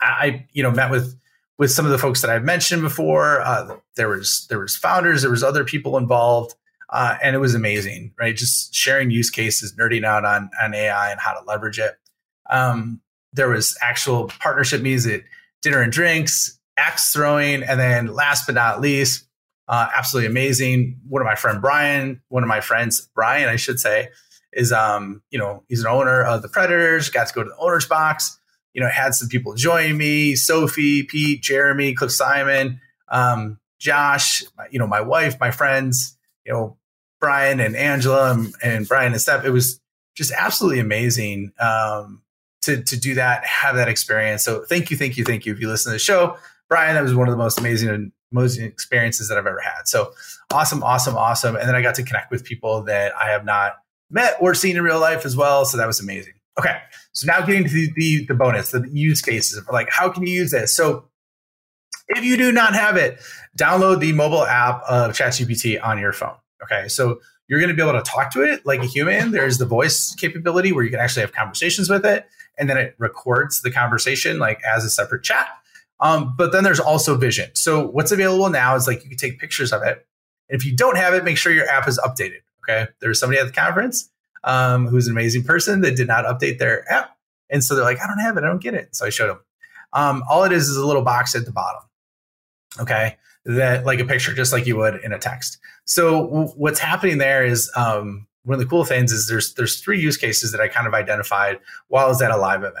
i 0.00 0.44
you 0.52 0.62
know 0.62 0.70
met 0.70 0.90
with 0.90 1.18
with 1.56 1.70
some 1.70 1.86
of 1.86 1.92
the 1.92 1.98
folks 1.98 2.20
that 2.20 2.30
i've 2.30 2.44
mentioned 2.44 2.82
before. 2.82 3.40
Uh, 3.40 3.76
there 3.96 4.08
was 4.08 4.46
there 4.50 4.58
was 4.58 4.76
founders 4.76 5.22
there 5.22 5.30
was 5.30 5.42
other 5.42 5.64
people 5.64 5.96
involved 5.96 6.54
uh, 6.90 7.16
and 7.22 7.34
it 7.34 7.38
was 7.38 7.54
amazing, 7.54 8.12
right? 8.18 8.36
Just 8.36 8.74
sharing 8.74 9.10
use 9.10 9.30
cases, 9.30 9.74
nerding 9.78 10.04
out 10.04 10.24
on, 10.24 10.50
on 10.62 10.74
AI 10.74 11.10
and 11.10 11.20
how 11.20 11.32
to 11.32 11.44
leverage 11.46 11.78
it. 11.78 11.96
Um, 12.50 13.00
there 13.32 13.48
was 13.48 13.76
actual 13.82 14.26
partnership 14.26 14.80
at 14.84 15.22
dinner 15.62 15.80
and 15.80 15.92
drinks, 15.92 16.58
axe 16.76 17.12
throwing, 17.12 17.62
and 17.62 17.80
then 17.80 18.06
last 18.06 18.46
but 18.46 18.54
not 18.54 18.80
least, 18.80 19.26
uh, 19.66 19.88
absolutely 19.94 20.28
amazing. 20.28 21.00
One 21.08 21.22
of 21.22 21.26
my 21.26 21.34
friend 21.34 21.60
Brian, 21.60 22.22
one 22.28 22.42
of 22.42 22.48
my 22.48 22.60
friends 22.60 23.08
Brian, 23.14 23.48
I 23.48 23.56
should 23.56 23.80
say, 23.80 24.10
is 24.52 24.72
um, 24.72 25.22
you 25.30 25.38
know 25.38 25.64
he's 25.68 25.80
an 25.80 25.86
owner 25.86 26.22
of 26.22 26.42
the 26.42 26.48
Predators. 26.48 27.08
Got 27.08 27.28
to 27.28 27.34
go 27.34 27.42
to 27.42 27.48
the 27.48 27.56
owners 27.56 27.86
box. 27.86 28.38
You 28.72 28.82
know, 28.82 28.88
had 28.88 29.14
some 29.14 29.28
people 29.28 29.54
join 29.54 29.96
me: 29.96 30.34
Sophie, 30.36 31.02
Pete, 31.02 31.42
Jeremy, 31.42 31.94
Cliff 31.94 32.12
Simon, 32.12 32.80
um, 33.08 33.58
Josh. 33.78 34.44
You 34.70 34.78
know, 34.78 34.86
my 34.86 35.00
wife, 35.00 35.40
my 35.40 35.50
friends 35.50 36.13
you 36.44 36.52
know, 36.52 36.76
Brian 37.20 37.60
and 37.60 37.74
Angela 37.76 38.32
and, 38.32 38.54
and 38.62 38.88
Brian 38.88 39.12
and 39.12 39.20
Steph, 39.20 39.44
it 39.44 39.50
was 39.50 39.80
just 40.14 40.32
absolutely 40.32 40.80
amazing 40.80 41.52
um, 41.58 42.22
to 42.62 42.82
to 42.82 42.98
do 42.98 43.14
that, 43.14 43.44
have 43.44 43.76
that 43.76 43.88
experience. 43.88 44.42
So 44.42 44.64
thank 44.64 44.90
you, 44.90 44.96
thank 44.96 45.16
you, 45.16 45.24
thank 45.24 45.46
you. 45.46 45.52
If 45.52 45.60
you 45.60 45.68
listen 45.68 45.90
to 45.90 45.94
the 45.94 45.98
show, 45.98 46.36
Brian, 46.68 46.94
that 46.94 47.02
was 47.02 47.14
one 47.14 47.28
of 47.28 47.32
the 47.32 47.38
most 47.38 47.58
amazing 47.58 47.88
and 47.88 48.12
most 48.32 48.58
experiences 48.58 49.28
that 49.28 49.38
I've 49.38 49.46
ever 49.46 49.60
had. 49.60 49.86
So 49.86 50.12
awesome, 50.52 50.82
awesome, 50.82 51.16
awesome. 51.16 51.56
And 51.56 51.68
then 51.68 51.74
I 51.74 51.82
got 51.82 51.94
to 51.96 52.02
connect 52.02 52.30
with 52.30 52.44
people 52.44 52.82
that 52.84 53.12
I 53.16 53.30
have 53.30 53.44
not 53.44 53.76
met 54.10 54.36
or 54.40 54.54
seen 54.54 54.76
in 54.76 54.82
real 54.82 55.00
life 55.00 55.24
as 55.24 55.36
well. 55.36 55.64
So 55.64 55.76
that 55.76 55.86
was 55.86 56.00
amazing. 56.00 56.34
Okay, 56.58 56.78
so 57.12 57.26
now 57.26 57.44
getting 57.44 57.64
to 57.64 57.70
the, 57.70 57.92
the, 57.96 58.26
the 58.26 58.34
bonus, 58.34 58.70
the 58.70 58.88
use 58.92 59.20
cases 59.20 59.60
like 59.72 59.88
how 59.90 60.08
can 60.08 60.26
you 60.26 60.32
use 60.32 60.50
this? 60.50 60.74
So 60.74 61.08
if 62.08 62.24
you 62.24 62.36
do 62.36 62.52
not 62.52 62.74
have 62.74 62.96
it, 62.96 63.18
download 63.58 64.00
the 64.00 64.12
mobile 64.12 64.44
app 64.44 64.82
of 64.82 65.12
ChatGPT 65.12 65.82
on 65.82 65.98
your 65.98 66.12
phone. 66.12 66.36
Okay. 66.62 66.88
So 66.88 67.20
you're 67.48 67.60
going 67.60 67.68
to 67.68 67.74
be 67.74 67.82
able 67.82 67.98
to 67.98 68.10
talk 68.10 68.32
to 68.32 68.42
it 68.42 68.64
like 68.64 68.80
a 68.80 68.86
human. 68.86 69.30
There's 69.30 69.58
the 69.58 69.66
voice 69.66 70.14
capability 70.14 70.72
where 70.72 70.84
you 70.84 70.90
can 70.90 71.00
actually 71.00 71.22
have 71.22 71.32
conversations 71.32 71.90
with 71.90 72.04
it. 72.06 72.26
And 72.58 72.70
then 72.70 72.76
it 72.76 72.94
records 72.98 73.62
the 73.62 73.70
conversation 73.70 74.38
like 74.38 74.60
as 74.64 74.84
a 74.84 74.90
separate 74.90 75.22
chat. 75.22 75.48
Um, 76.00 76.34
but 76.36 76.52
then 76.52 76.64
there's 76.64 76.80
also 76.80 77.16
vision. 77.16 77.50
So 77.54 77.86
what's 77.86 78.12
available 78.12 78.48
now 78.48 78.74
is 78.76 78.86
like 78.86 79.02
you 79.02 79.10
can 79.10 79.18
take 79.18 79.38
pictures 79.38 79.72
of 79.72 79.82
it. 79.82 80.06
And 80.48 80.60
if 80.60 80.66
you 80.66 80.74
don't 80.74 80.96
have 80.96 81.14
it, 81.14 81.24
make 81.24 81.36
sure 81.36 81.52
your 81.52 81.68
app 81.68 81.88
is 81.88 81.98
updated. 81.98 82.40
Okay. 82.62 82.90
There's 83.00 83.20
somebody 83.20 83.40
at 83.40 83.46
the 83.46 83.52
conference 83.52 84.10
um, 84.44 84.86
who's 84.86 85.06
an 85.06 85.12
amazing 85.12 85.44
person 85.44 85.80
that 85.82 85.96
did 85.96 86.06
not 86.06 86.24
update 86.24 86.58
their 86.58 86.90
app. 86.90 87.16
And 87.50 87.62
so 87.62 87.74
they're 87.74 87.84
like, 87.84 88.00
I 88.00 88.06
don't 88.06 88.18
have 88.18 88.36
it. 88.36 88.44
I 88.44 88.46
don't 88.46 88.62
get 88.62 88.74
it. 88.74 88.94
So 88.96 89.06
I 89.06 89.10
showed 89.10 89.28
them. 89.28 89.40
Um, 89.92 90.24
all 90.28 90.44
it 90.44 90.52
is 90.52 90.68
is 90.68 90.76
a 90.76 90.86
little 90.86 91.02
box 91.02 91.34
at 91.34 91.44
the 91.44 91.52
bottom. 91.52 91.82
Okay 92.80 93.16
that 93.44 93.84
like 93.84 94.00
a 94.00 94.04
picture, 94.04 94.32
just 94.32 94.52
like 94.52 94.66
you 94.66 94.76
would 94.76 94.96
in 95.04 95.12
a 95.12 95.18
text. 95.18 95.58
So 95.84 96.26
w- 96.26 96.48
what's 96.56 96.78
happening 96.78 97.18
there 97.18 97.44
is 97.44 97.70
um, 97.76 98.26
one 98.44 98.54
of 98.54 98.60
the 98.60 98.66
cool 98.66 98.84
things 98.84 99.12
is 99.12 99.28
there's 99.28 99.54
there's 99.54 99.80
three 99.80 100.00
use 100.00 100.16
cases 100.16 100.52
that 100.52 100.60
I 100.60 100.68
kind 100.68 100.86
of 100.86 100.94
identified 100.94 101.58
while 101.88 102.06
I 102.06 102.08
was 102.08 102.22
at 102.22 102.30
a 102.30 102.36
live 102.36 102.60
event. 102.60 102.78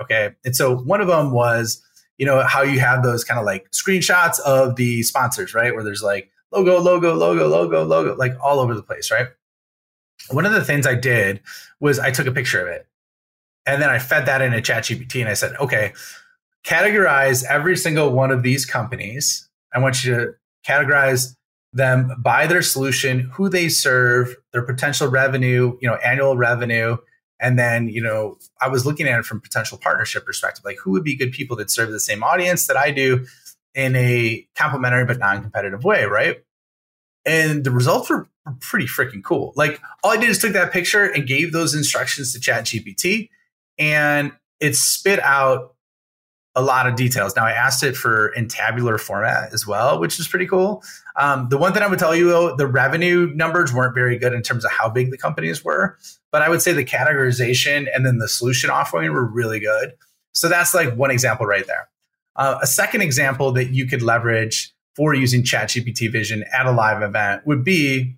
Okay, 0.00 0.34
and 0.44 0.54
so 0.54 0.76
one 0.76 1.00
of 1.00 1.08
them 1.08 1.32
was 1.32 1.82
you 2.18 2.26
know 2.26 2.42
how 2.42 2.62
you 2.62 2.80
have 2.80 3.02
those 3.02 3.24
kind 3.24 3.38
of 3.38 3.44
like 3.44 3.70
screenshots 3.72 4.40
of 4.40 4.76
the 4.76 5.02
sponsors, 5.02 5.54
right? 5.54 5.74
Where 5.74 5.84
there's 5.84 6.02
like 6.02 6.30
logo, 6.52 6.80
logo, 6.80 7.14
logo, 7.14 7.46
logo, 7.46 7.84
logo, 7.84 8.14
like 8.16 8.34
all 8.42 8.60
over 8.60 8.74
the 8.74 8.82
place, 8.82 9.10
right? 9.10 9.28
One 10.30 10.46
of 10.46 10.52
the 10.52 10.64
things 10.64 10.86
I 10.86 10.94
did 10.94 11.40
was 11.78 11.98
I 11.98 12.10
took 12.10 12.26
a 12.26 12.32
picture 12.32 12.60
of 12.60 12.68
it 12.68 12.86
and 13.66 13.82
then 13.82 13.90
I 13.90 13.98
fed 13.98 14.26
that 14.26 14.40
into 14.40 14.58
ChatGPT 14.58 15.20
and 15.20 15.28
I 15.28 15.34
said, 15.34 15.56
okay, 15.56 15.92
categorize 16.66 17.44
every 17.44 17.76
single 17.76 18.10
one 18.10 18.30
of 18.30 18.42
these 18.42 18.66
companies 18.66 19.46
I 19.76 19.78
want 19.78 20.02
you 20.04 20.14
to 20.14 20.34
categorize 20.66 21.36
them 21.72 22.14
by 22.18 22.46
their 22.46 22.62
solution, 22.62 23.20
who 23.34 23.48
they 23.48 23.68
serve, 23.68 24.34
their 24.52 24.62
potential 24.62 25.08
revenue, 25.08 25.76
you 25.80 25.88
know, 25.88 25.96
annual 25.96 26.36
revenue. 26.36 26.96
And 27.38 27.58
then, 27.58 27.88
you 27.88 28.02
know, 28.02 28.38
I 28.62 28.68
was 28.68 28.86
looking 28.86 29.06
at 29.06 29.20
it 29.20 29.26
from 29.26 29.42
potential 29.42 29.76
partnership 29.76 30.24
perspective, 30.24 30.64
like 30.64 30.78
who 30.78 30.92
would 30.92 31.04
be 31.04 31.14
good 31.14 31.32
people 31.32 31.54
that 31.56 31.70
serve 31.70 31.90
the 31.90 32.00
same 32.00 32.24
audience 32.24 32.66
that 32.68 32.78
I 32.78 32.90
do 32.90 33.26
in 33.74 33.94
a 33.94 34.48
complementary 34.54 35.04
but 35.04 35.18
non-competitive 35.18 35.84
way, 35.84 36.06
right? 36.06 36.42
And 37.26 37.62
the 37.62 37.70
results 37.70 38.08
were 38.08 38.26
pretty 38.60 38.86
freaking 38.86 39.22
cool. 39.22 39.52
Like 39.54 39.82
all 40.02 40.12
I 40.12 40.16
did 40.16 40.30
is 40.30 40.38
took 40.38 40.54
that 40.54 40.72
picture 40.72 41.04
and 41.04 41.26
gave 41.26 41.52
those 41.52 41.74
instructions 41.74 42.32
to 42.32 42.38
ChatGPT 42.38 43.28
and 43.78 44.32
it 44.60 44.74
spit 44.74 45.20
out 45.20 45.74
a 46.56 46.62
lot 46.62 46.86
of 46.86 46.96
details. 46.96 47.36
Now 47.36 47.44
I 47.44 47.52
asked 47.52 47.82
it 47.82 47.96
for 47.96 48.28
in 48.28 48.48
tabular 48.48 48.96
format 48.96 49.52
as 49.52 49.66
well, 49.66 50.00
which 50.00 50.18
is 50.18 50.26
pretty 50.26 50.46
cool. 50.46 50.82
Um, 51.16 51.48
the 51.50 51.58
one 51.58 51.74
thing 51.74 51.82
I 51.82 51.86
would 51.86 51.98
tell 51.98 52.16
you 52.16 52.28
though, 52.28 52.56
the 52.56 52.66
revenue 52.66 53.30
numbers 53.34 53.74
weren't 53.74 53.94
very 53.94 54.18
good 54.18 54.32
in 54.32 54.42
terms 54.42 54.64
of 54.64 54.72
how 54.72 54.88
big 54.88 55.10
the 55.10 55.18
companies 55.18 55.62
were, 55.62 55.98
but 56.32 56.40
I 56.40 56.48
would 56.48 56.62
say 56.62 56.72
the 56.72 56.84
categorization 56.84 57.86
and 57.94 58.06
then 58.06 58.18
the 58.18 58.28
solution 58.28 58.70
offering 58.70 59.12
were 59.12 59.26
really 59.26 59.60
good. 59.60 59.92
So 60.32 60.48
that's 60.48 60.74
like 60.74 60.96
one 60.96 61.10
example 61.10 61.46
right 61.46 61.66
there. 61.66 61.88
Uh, 62.36 62.58
a 62.62 62.66
second 62.66 63.02
example 63.02 63.52
that 63.52 63.66
you 63.66 63.86
could 63.86 64.02
leverage 64.02 64.72
for 64.94 65.14
using 65.14 65.42
ChatGPT 65.42 66.10
Vision 66.10 66.44
at 66.54 66.64
a 66.64 66.72
live 66.72 67.02
event 67.02 67.46
would 67.46 67.64
be 67.64 68.16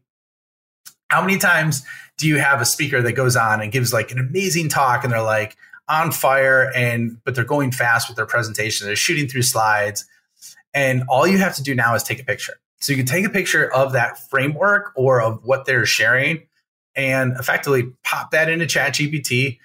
how 1.09 1.21
many 1.21 1.38
times 1.38 1.85
do 2.18 2.28
you 2.28 2.38
have 2.38 2.61
a 2.61 2.64
speaker 2.64 3.02
that 3.02 3.12
goes 3.12 3.37
on 3.37 3.61
and 3.61 3.73
gives 3.73 3.92
like 3.92 4.12
an 4.12 4.18
amazing 4.18 4.68
talk 4.68 5.02
and 5.02 5.12
they're 5.12 5.23
like, 5.23 5.57
on 5.88 6.12
fire 6.12 6.71
and 6.75 7.18
but 7.25 7.35
they're 7.35 7.45
going 7.45 7.73
fast 7.73 8.09
with 8.09 8.16
their 8.16 8.26
presentation. 8.26 8.87
They're 8.87 8.97
shooting 8.97 9.28
through 9.28 9.42
slides. 9.42 10.04
And 10.75 11.02
all 11.09 11.26
you 11.26 11.38
have 11.38 11.57
to 11.57 11.62
do 11.62 11.75
now 11.75 11.95
is 11.95 12.02
take 12.02 12.21
a 12.21 12.25
picture. 12.25 12.54
So 12.80 12.92
you 12.92 12.99
can 12.99 13.07
take 13.07 13.25
a 13.25 13.30
picture 13.30 13.73
of 13.73 13.92
that 13.92 14.18
framework 14.30 14.92
or 14.95 15.21
of 15.21 15.45
what 15.45 15.64
they're 15.64 15.87
sharing 15.87 16.42
and 16.95 17.33
effectively 17.38 17.92
pop 18.04 18.30
that 18.33 18.49
into 18.49 18.66
ChatGPT, 18.66 19.59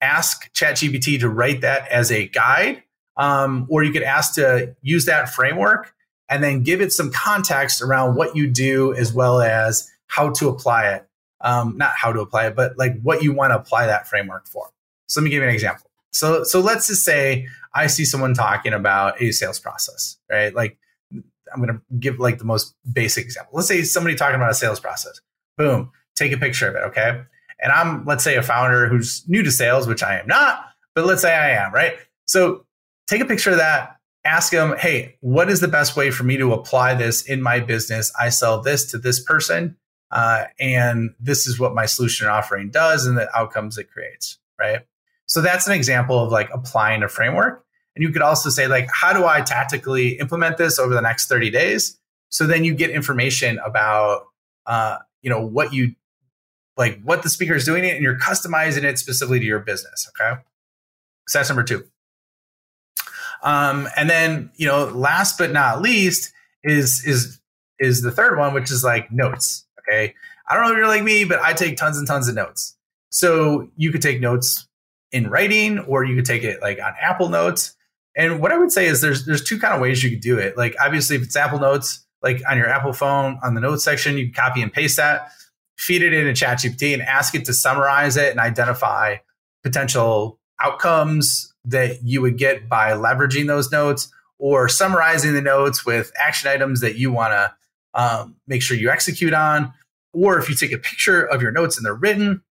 ask 0.00 0.52
ChatGPT 0.52 1.18
to 1.20 1.28
write 1.28 1.62
that 1.62 1.88
as 1.88 2.12
a 2.12 2.28
guide, 2.28 2.82
um, 3.16 3.66
or 3.68 3.82
you 3.82 3.92
could 3.92 4.02
ask 4.02 4.34
to 4.34 4.74
use 4.82 5.06
that 5.06 5.28
framework 5.28 5.94
and 6.28 6.42
then 6.42 6.62
give 6.62 6.80
it 6.80 6.92
some 6.92 7.10
context 7.10 7.82
around 7.82 8.14
what 8.14 8.36
you 8.36 8.46
do 8.46 8.94
as 8.94 9.12
well 9.12 9.40
as 9.40 9.90
how 10.06 10.30
to 10.30 10.48
apply 10.48 10.88
it. 10.88 11.06
Um, 11.40 11.76
not 11.76 11.92
how 11.96 12.12
to 12.12 12.20
apply 12.20 12.46
it, 12.46 12.54
but 12.54 12.78
like 12.78 13.00
what 13.02 13.22
you 13.22 13.32
want 13.32 13.50
to 13.50 13.56
apply 13.56 13.86
that 13.86 14.06
framework 14.06 14.46
for. 14.46 14.70
So 15.12 15.20
let 15.20 15.24
me 15.24 15.30
give 15.30 15.42
you 15.42 15.48
an 15.48 15.54
example. 15.54 15.90
So 16.10 16.42
so 16.42 16.60
let's 16.60 16.86
just 16.86 17.04
say 17.04 17.46
I 17.74 17.86
see 17.86 18.06
someone 18.06 18.32
talking 18.32 18.72
about 18.72 19.20
a 19.20 19.30
sales 19.30 19.60
process, 19.60 20.16
right? 20.30 20.54
Like 20.54 20.78
I'm 21.12 21.62
going 21.62 21.68
to 21.68 21.82
give 21.98 22.18
like 22.18 22.38
the 22.38 22.46
most 22.46 22.74
basic 22.90 23.26
example. 23.26 23.52
Let's 23.54 23.68
say 23.68 23.82
somebody 23.82 24.16
talking 24.16 24.36
about 24.36 24.50
a 24.50 24.54
sales 24.54 24.80
process. 24.80 25.20
Boom, 25.58 25.90
take 26.16 26.32
a 26.32 26.38
picture 26.38 26.66
of 26.66 26.76
it, 26.76 26.82
okay? 26.88 27.22
And 27.60 27.72
I'm 27.72 28.06
let's 28.06 28.24
say 28.24 28.36
a 28.36 28.42
founder 28.42 28.88
who's 28.88 29.22
new 29.28 29.42
to 29.42 29.50
sales, 29.50 29.86
which 29.86 30.02
I 30.02 30.18
am 30.18 30.26
not, 30.26 30.64
but 30.94 31.04
let's 31.04 31.20
say 31.20 31.34
I 31.34 31.50
am, 31.62 31.74
right? 31.74 31.96
So 32.26 32.64
take 33.06 33.20
a 33.20 33.26
picture 33.26 33.50
of 33.50 33.58
that, 33.58 33.98
ask 34.24 34.50
them, 34.50 34.78
"Hey, 34.78 35.16
what 35.20 35.50
is 35.50 35.60
the 35.60 35.68
best 35.68 35.94
way 35.94 36.10
for 36.10 36.24
me 36.24 36.38
to 36.38 36.54
apply 36.54 36.94
this 36.94 37.22
in 37.22 37.42
my 37.42 37.60
business? 37.60 38.10
I 38.18 38.30
sell 38.30 38.62
this 38.62 38.90
to 38.92 38.98
this 38.98 39.22
person, 39.22 39.76
uh, 40.10 40.44
and 40.58 41.10
this 41.20 41.46
is 41.46 41.60
what 41.60 41.74
my 41.74 41.84
solution 41.84 42.28
offering 42.28 42.70
does, 42.70 43.04
and 43.04 43.18
the 43.18 43.28
outcomes 43.36 43.76
it 43.76 43.90
creates." 43.90 44.38
Right? 44.58 44.86
So 45.32 45.40
that's 45.40 45.66
an 45.66 45.72
example 45.72 46.18
of 46.18 46.30
like 46.30 46.50
applying 46.52 47.02
a 47.02 47.08
framework. 47.08 47.64
And 47.96 48.02
you 48.02 48.10
could 48.10 48.20
also 48.20 48.50
say, 48.50 48.66
like, 48.66 48.90
how 48.92 49.14
do 49.14 49.24
I 49.24 49.40
tactically 49.40 50.18
implement 50.18 50.58
this 50.58 50.78
over 50.78 50.92
the 50.92 51.00
next 51.00 51.26
30 51.26 51.48
days? 51.48 51.98
So 52.28 52.46
then 52.46 52.64
you 52.64 52.74
get 52.74 52.90
information 52.90 53.58
about, 53.64 54.26
uh, 54.66 54.98
you 55.22 55.30
know, 55.30 55.40
what 55.40 55.72
you 55.72 55.94
like 56.76 57.00
what 57.02 57.22
the 57.22 57.30
speaker 57.30 57.54
is 57.54 57.64
doing 57.64 57.82
it 57.82 57.94
and 57.94 58.02
you're 58.02 58.18
customizing 58.18 58.84
it 58.84 58.98
specifically 58.98 59.38
to 59.38 59.44
your 59.46 59.60
business. 59.60 60.06
Okay. 60.20 60.38
So 61.28 61.38
that's 61.38 61.48
number 61.48 61.64
two. 61.64 61.82
Um, 63.42 63.88
and 63.96 64.10
then, 64.10 64.50
you 64.56 64.66
know, 64.66 64.84
last 64.84 65.38
but 65.38 65.50
not 65.50 65.80
least 65.80 66.30
is 66.62 67.02
is 67.06 67.40
is 67.78 68.02
the 68.02 68.10
third 68.10 68.36
one, 68.36 68.52
which 68.52 68.70
is 68.70 68.84
like 68.84 69.10
notes. 69.10 69.64
Okay. 69.78 70.14
I 70.46 70.54
don't 70.54 70.64
know 70.64 70.72
if 70.72 70.76
you're 70.76 70.88
like 70.88 71.04
me, 71.04 71.24
but 71.24 71.40
I 71.40 71.54
take 71.54 71.78
tons 71.78 71.96
and 71.96 72.06
tons 72.06 72.28
of 72.28 72.34
notes. 72.34 72.76
So 73.08 73.70
you 73.78 73.90
could 73.90 74.02
take 74.02 74.20
notes 74.20 74.68
in 75.12 75.28
writing 75.28 75.78
or 75.80 76.04
you 76.04 76.16
could 76.16 76.24
take 76.24 76.42
it 76.42 76.60
like 76.60 76.80
on 76.80 76.94
Apple 77.00 77.28
Notes. 77.28 77.74
And 78.16 78.40
what 78.40 78.52
I 78.52 78.58
would 78.58 78.72
say 78.72 78.86
is 78.86 79.00
there's 79.00 79.24
there's 79.24 79.44
two 79.44 79.58
kind 79.58 79.74
of 79.74 79.80
ways 79.80 80.02
you 80.02 80.10
could 80.10 80.20
do 80.20 80.38
it. 80.38 80.56
Like 80.56 80.74
obviously 80.82 81.16
if 81.16 81.22
it's 81.22 81.36
Apple 81.36 81.60
Notes, 81.60 82.04
like 82.22 82.42
on 82.48 82.56
your 82.56 82.68
Apple 82.68 82.92
phone 82.92 83.38
on 83.42 83.54
the 83.54 83.60
notes 83.60 83.84
section, 83.84 84.18
you 84.18 84.32
copy 84.32 84.62
and 84.62 84.72
paste 84.72 84.96
that, 84.96 85.30
feed 85.76 86.02
it 86.02 86.12
into 86.12 86.32
ChatGPT 86.32 86.92
and 86.92 87.02
ask 87.02 87.34
it 87.34 87.44
to 87.46 87.52
summarize 87.52 88.16
it 88.16 88.30
and 88.30 88.40
identify 88.40 89.16
potential 89.62 90.38
outcomes 90.60 91.52
that 91.64 92.02
you 92.02 92.20
would 92.20 92.38
get 92.38 92.68
by 92.68 92.92
leveraging 92.92 93.46
those 93.46 93.70
notes 93.70 94.12
or 94.38 94.68
summarizing 94.68 95.34
the 95.34 95.40
notes 95.40 95.86
with 95.86 96.12
action 96.18 96.50
items 96.50 96.80
that 96.80 96.96
you 96.96 97.12
want 97.12 97.32
to 97.32 97.54
um, 97.94 98.36
make 98.46 98.62
sure 98.62 98.76
you 98.76 98.90
execute 98.90 99.34
on. 99.34 99.72
Or 100.12 100.38
if 100.38 100.48
you 100.48 100.54
take 100.54 100.72
a 100.72 100.78
picture 100.78 101.22
of 101.22 101.40
your 101.40 101.52
notes 101.52 101.76
and 101.76 101.86
they're 101.86 101.94
written, 101.94 102.42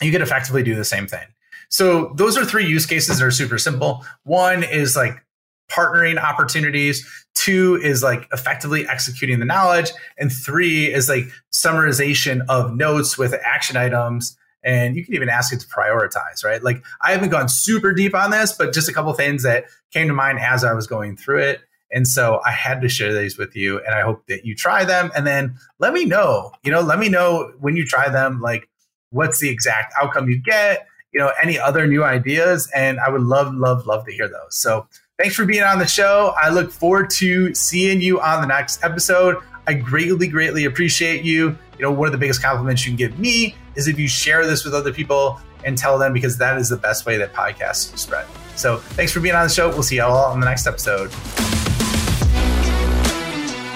you 0.00 0.10
could 0.10 0.22
effectively 0.22 0.62
do 0.62 0.74
the 0.74 0.84
same 0.84 1.06
thing. 1.06 1.26
So 1.74 2.12
those 2.14 2.38
are 2.38 2.44
three 2.44 2.68
use 2.68 2.86
cases 2.86 3.18
that 3.18 3.24
are 3.24 3.32
super 3.32 3.58
simple. 3.58 4.04
One 4.22 4.62
is 4.62 4.94
like 4.94 5.26
partnering 5.68 6.22
opportunities. 6.22 7.04
Two 7.34 7.80
is 7.82 8.00
like 8.00 8.28
effectively 8.32 8.86
executing 8.86 9.40
the 9.40 9.44
knowledge. 9.44 9.90
And 10.16 10.30
three 10.30 10.86
is 10.86 11.08
like 11.08 11.24
summarization 11.52 12.42
of 12.48 12.76
notes 12.76 13.18
with 13.18 13.34
action 13.44 13.76
items. 13.76 14.38
And 14.62 14.94
you 14.94 15.04
can 15.04 15.14
even 15.14 15.28
ask 15.28 15.52
it 15.52 15.58
to 15.62 15.66
prioritize, 15.66 16.44
right? 16.44 16.62
Like 16.62 16.84
I 17.00 17.10
haven't 17.10 17.30
gone 17.30 17.48
super 17.48 17.92
deep 17.92 18.14
on 18.14 18.30
this, 18.30 18.52
but 18.52 18.72
just 18.72 18.88
a 18.88 18.92
couple 18.92 19.12
things 19.14 19.42
that 19.42 19.64
came 19.92 20.06
to 20.06 20.14
mind 20.14 20.38
as 20.38 20.62
I 20.62 20.74
was 20.74 20.86
going 20.86 21.16
through 21.16 21.40
it. 21.40 21.60
And 21.90 22.06
so 22.06 22.40
I 22.46 22.52
had 22.52 22.82
to 22.82 22.88
share 22.88 23.12
these 23.12 23.36
with 23.36 23.56
you. 23.56 23.80
And 23.80 23.96
I 23.96 24.02
hope 24.02 24.24
that 24.28 24.44
you 24.44 24.54
try 24.54 24.84
them 24.84 25.10
and 25.16 25.26
then 25.26 25.56
let 25.80 25.92
me 25.92 26.04
know, 26.04 26.52
you 26.62 26.70
know, 26.70 26.82
let 26.82 27.00
me 27.00 27.08
know 27.08 27.52
when 27.58 27.74
you 27.74 27.84
try 27.84 28.08
them, 28.08 28.40
like 28.40 28.68
what's 29.10 29.40
the 29.40 29.48
exact 29.48 29.92
outcome 30.00 30.28
you 30.28 30.40
get, 30.40 30.86
you 31.14 31.20
know, 31.20 31.32
any 31.42 31.58
other 31.58 31.86
new 31.86 32.04
ideas. 32.04 32.68
And 32.74 33.00
I 33.00 33.08
would 33.08 33.22
love, 33.22 33.54
love, 33.54 33.86
love 33.86 34.04
to 34.04 34.12
hear 34.12 34.28
those. 34.28 34.56
So 34.56 34.86
Thanks 35.16 35.36
for 35.36 35.44
being 35.44 35.62
on 35.62 35.78
the 35.78 35.86
show. 35.86 36.34
I 36.36 36.50
look 36.50 36.72
forward 36.72 37.08
to 37.10 37.54
seeing 37.54 38.00
you 38.00 38.20
on 38.20 38.40
the 38.40 38.48
next 38.48 38.82
episode. 38.82 39.36
I 39.68 39.74
greatly, 39.74 40.26
greatly 40.26 40.64
appreciate 40.64 41.24
you. 41.24 41.56
You 41.78 41.82
know, 41.82 41.92
one 41.92 42.08
of 42.08 42.12
the 42.12 42.18
biggest 42.18 42.42
compliments 42.42 42.84
you 42.84 42.90
can 42.90 42.96
give 42.96 43.16
me 43.16 43.54
is 43.76 43.86
if 43.86 43.96
you 43.96 44.08
share 44.08 44.44
this 44.44 44.64
with 44.64 44.74
other 44.74 44.92
people 44.92 45.40
and 45.64 45.78
tell 45.78 45.98
them 45.98 46.12
because 46.12 46.36
that 46.38 46.58
is 46.58 46.68
the 46.68 46.76
best 46.76 47.06
way 47.06 47.16
that 47.16 47.32
podcasts 47.32 47.96
spread. 47.96 48.26
So 48.56 48.78
thanks 48.78 49.12
for 49.12 49.20
being 49.20 49.36
on 49.36 49.46
the 49.46 49.52
show. 49.52 49.68
We'll 49.68 49.84
see 49.84 49.96
you 49.96 50.02
all 50.02 50.32
on 50.32 50.40
the 50.40 50.46
next 50.46 50.66
episode. 50.66 51.12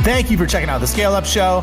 Thank 0.03 0.31
you 0.31 0.37
for 0.37 0.47
checking 0.47 0.69
out 0.69 0.81
the 0.81 0.87
Scale 0.89 1.13
Up 1.13 1.25
Show. 1.25 1.63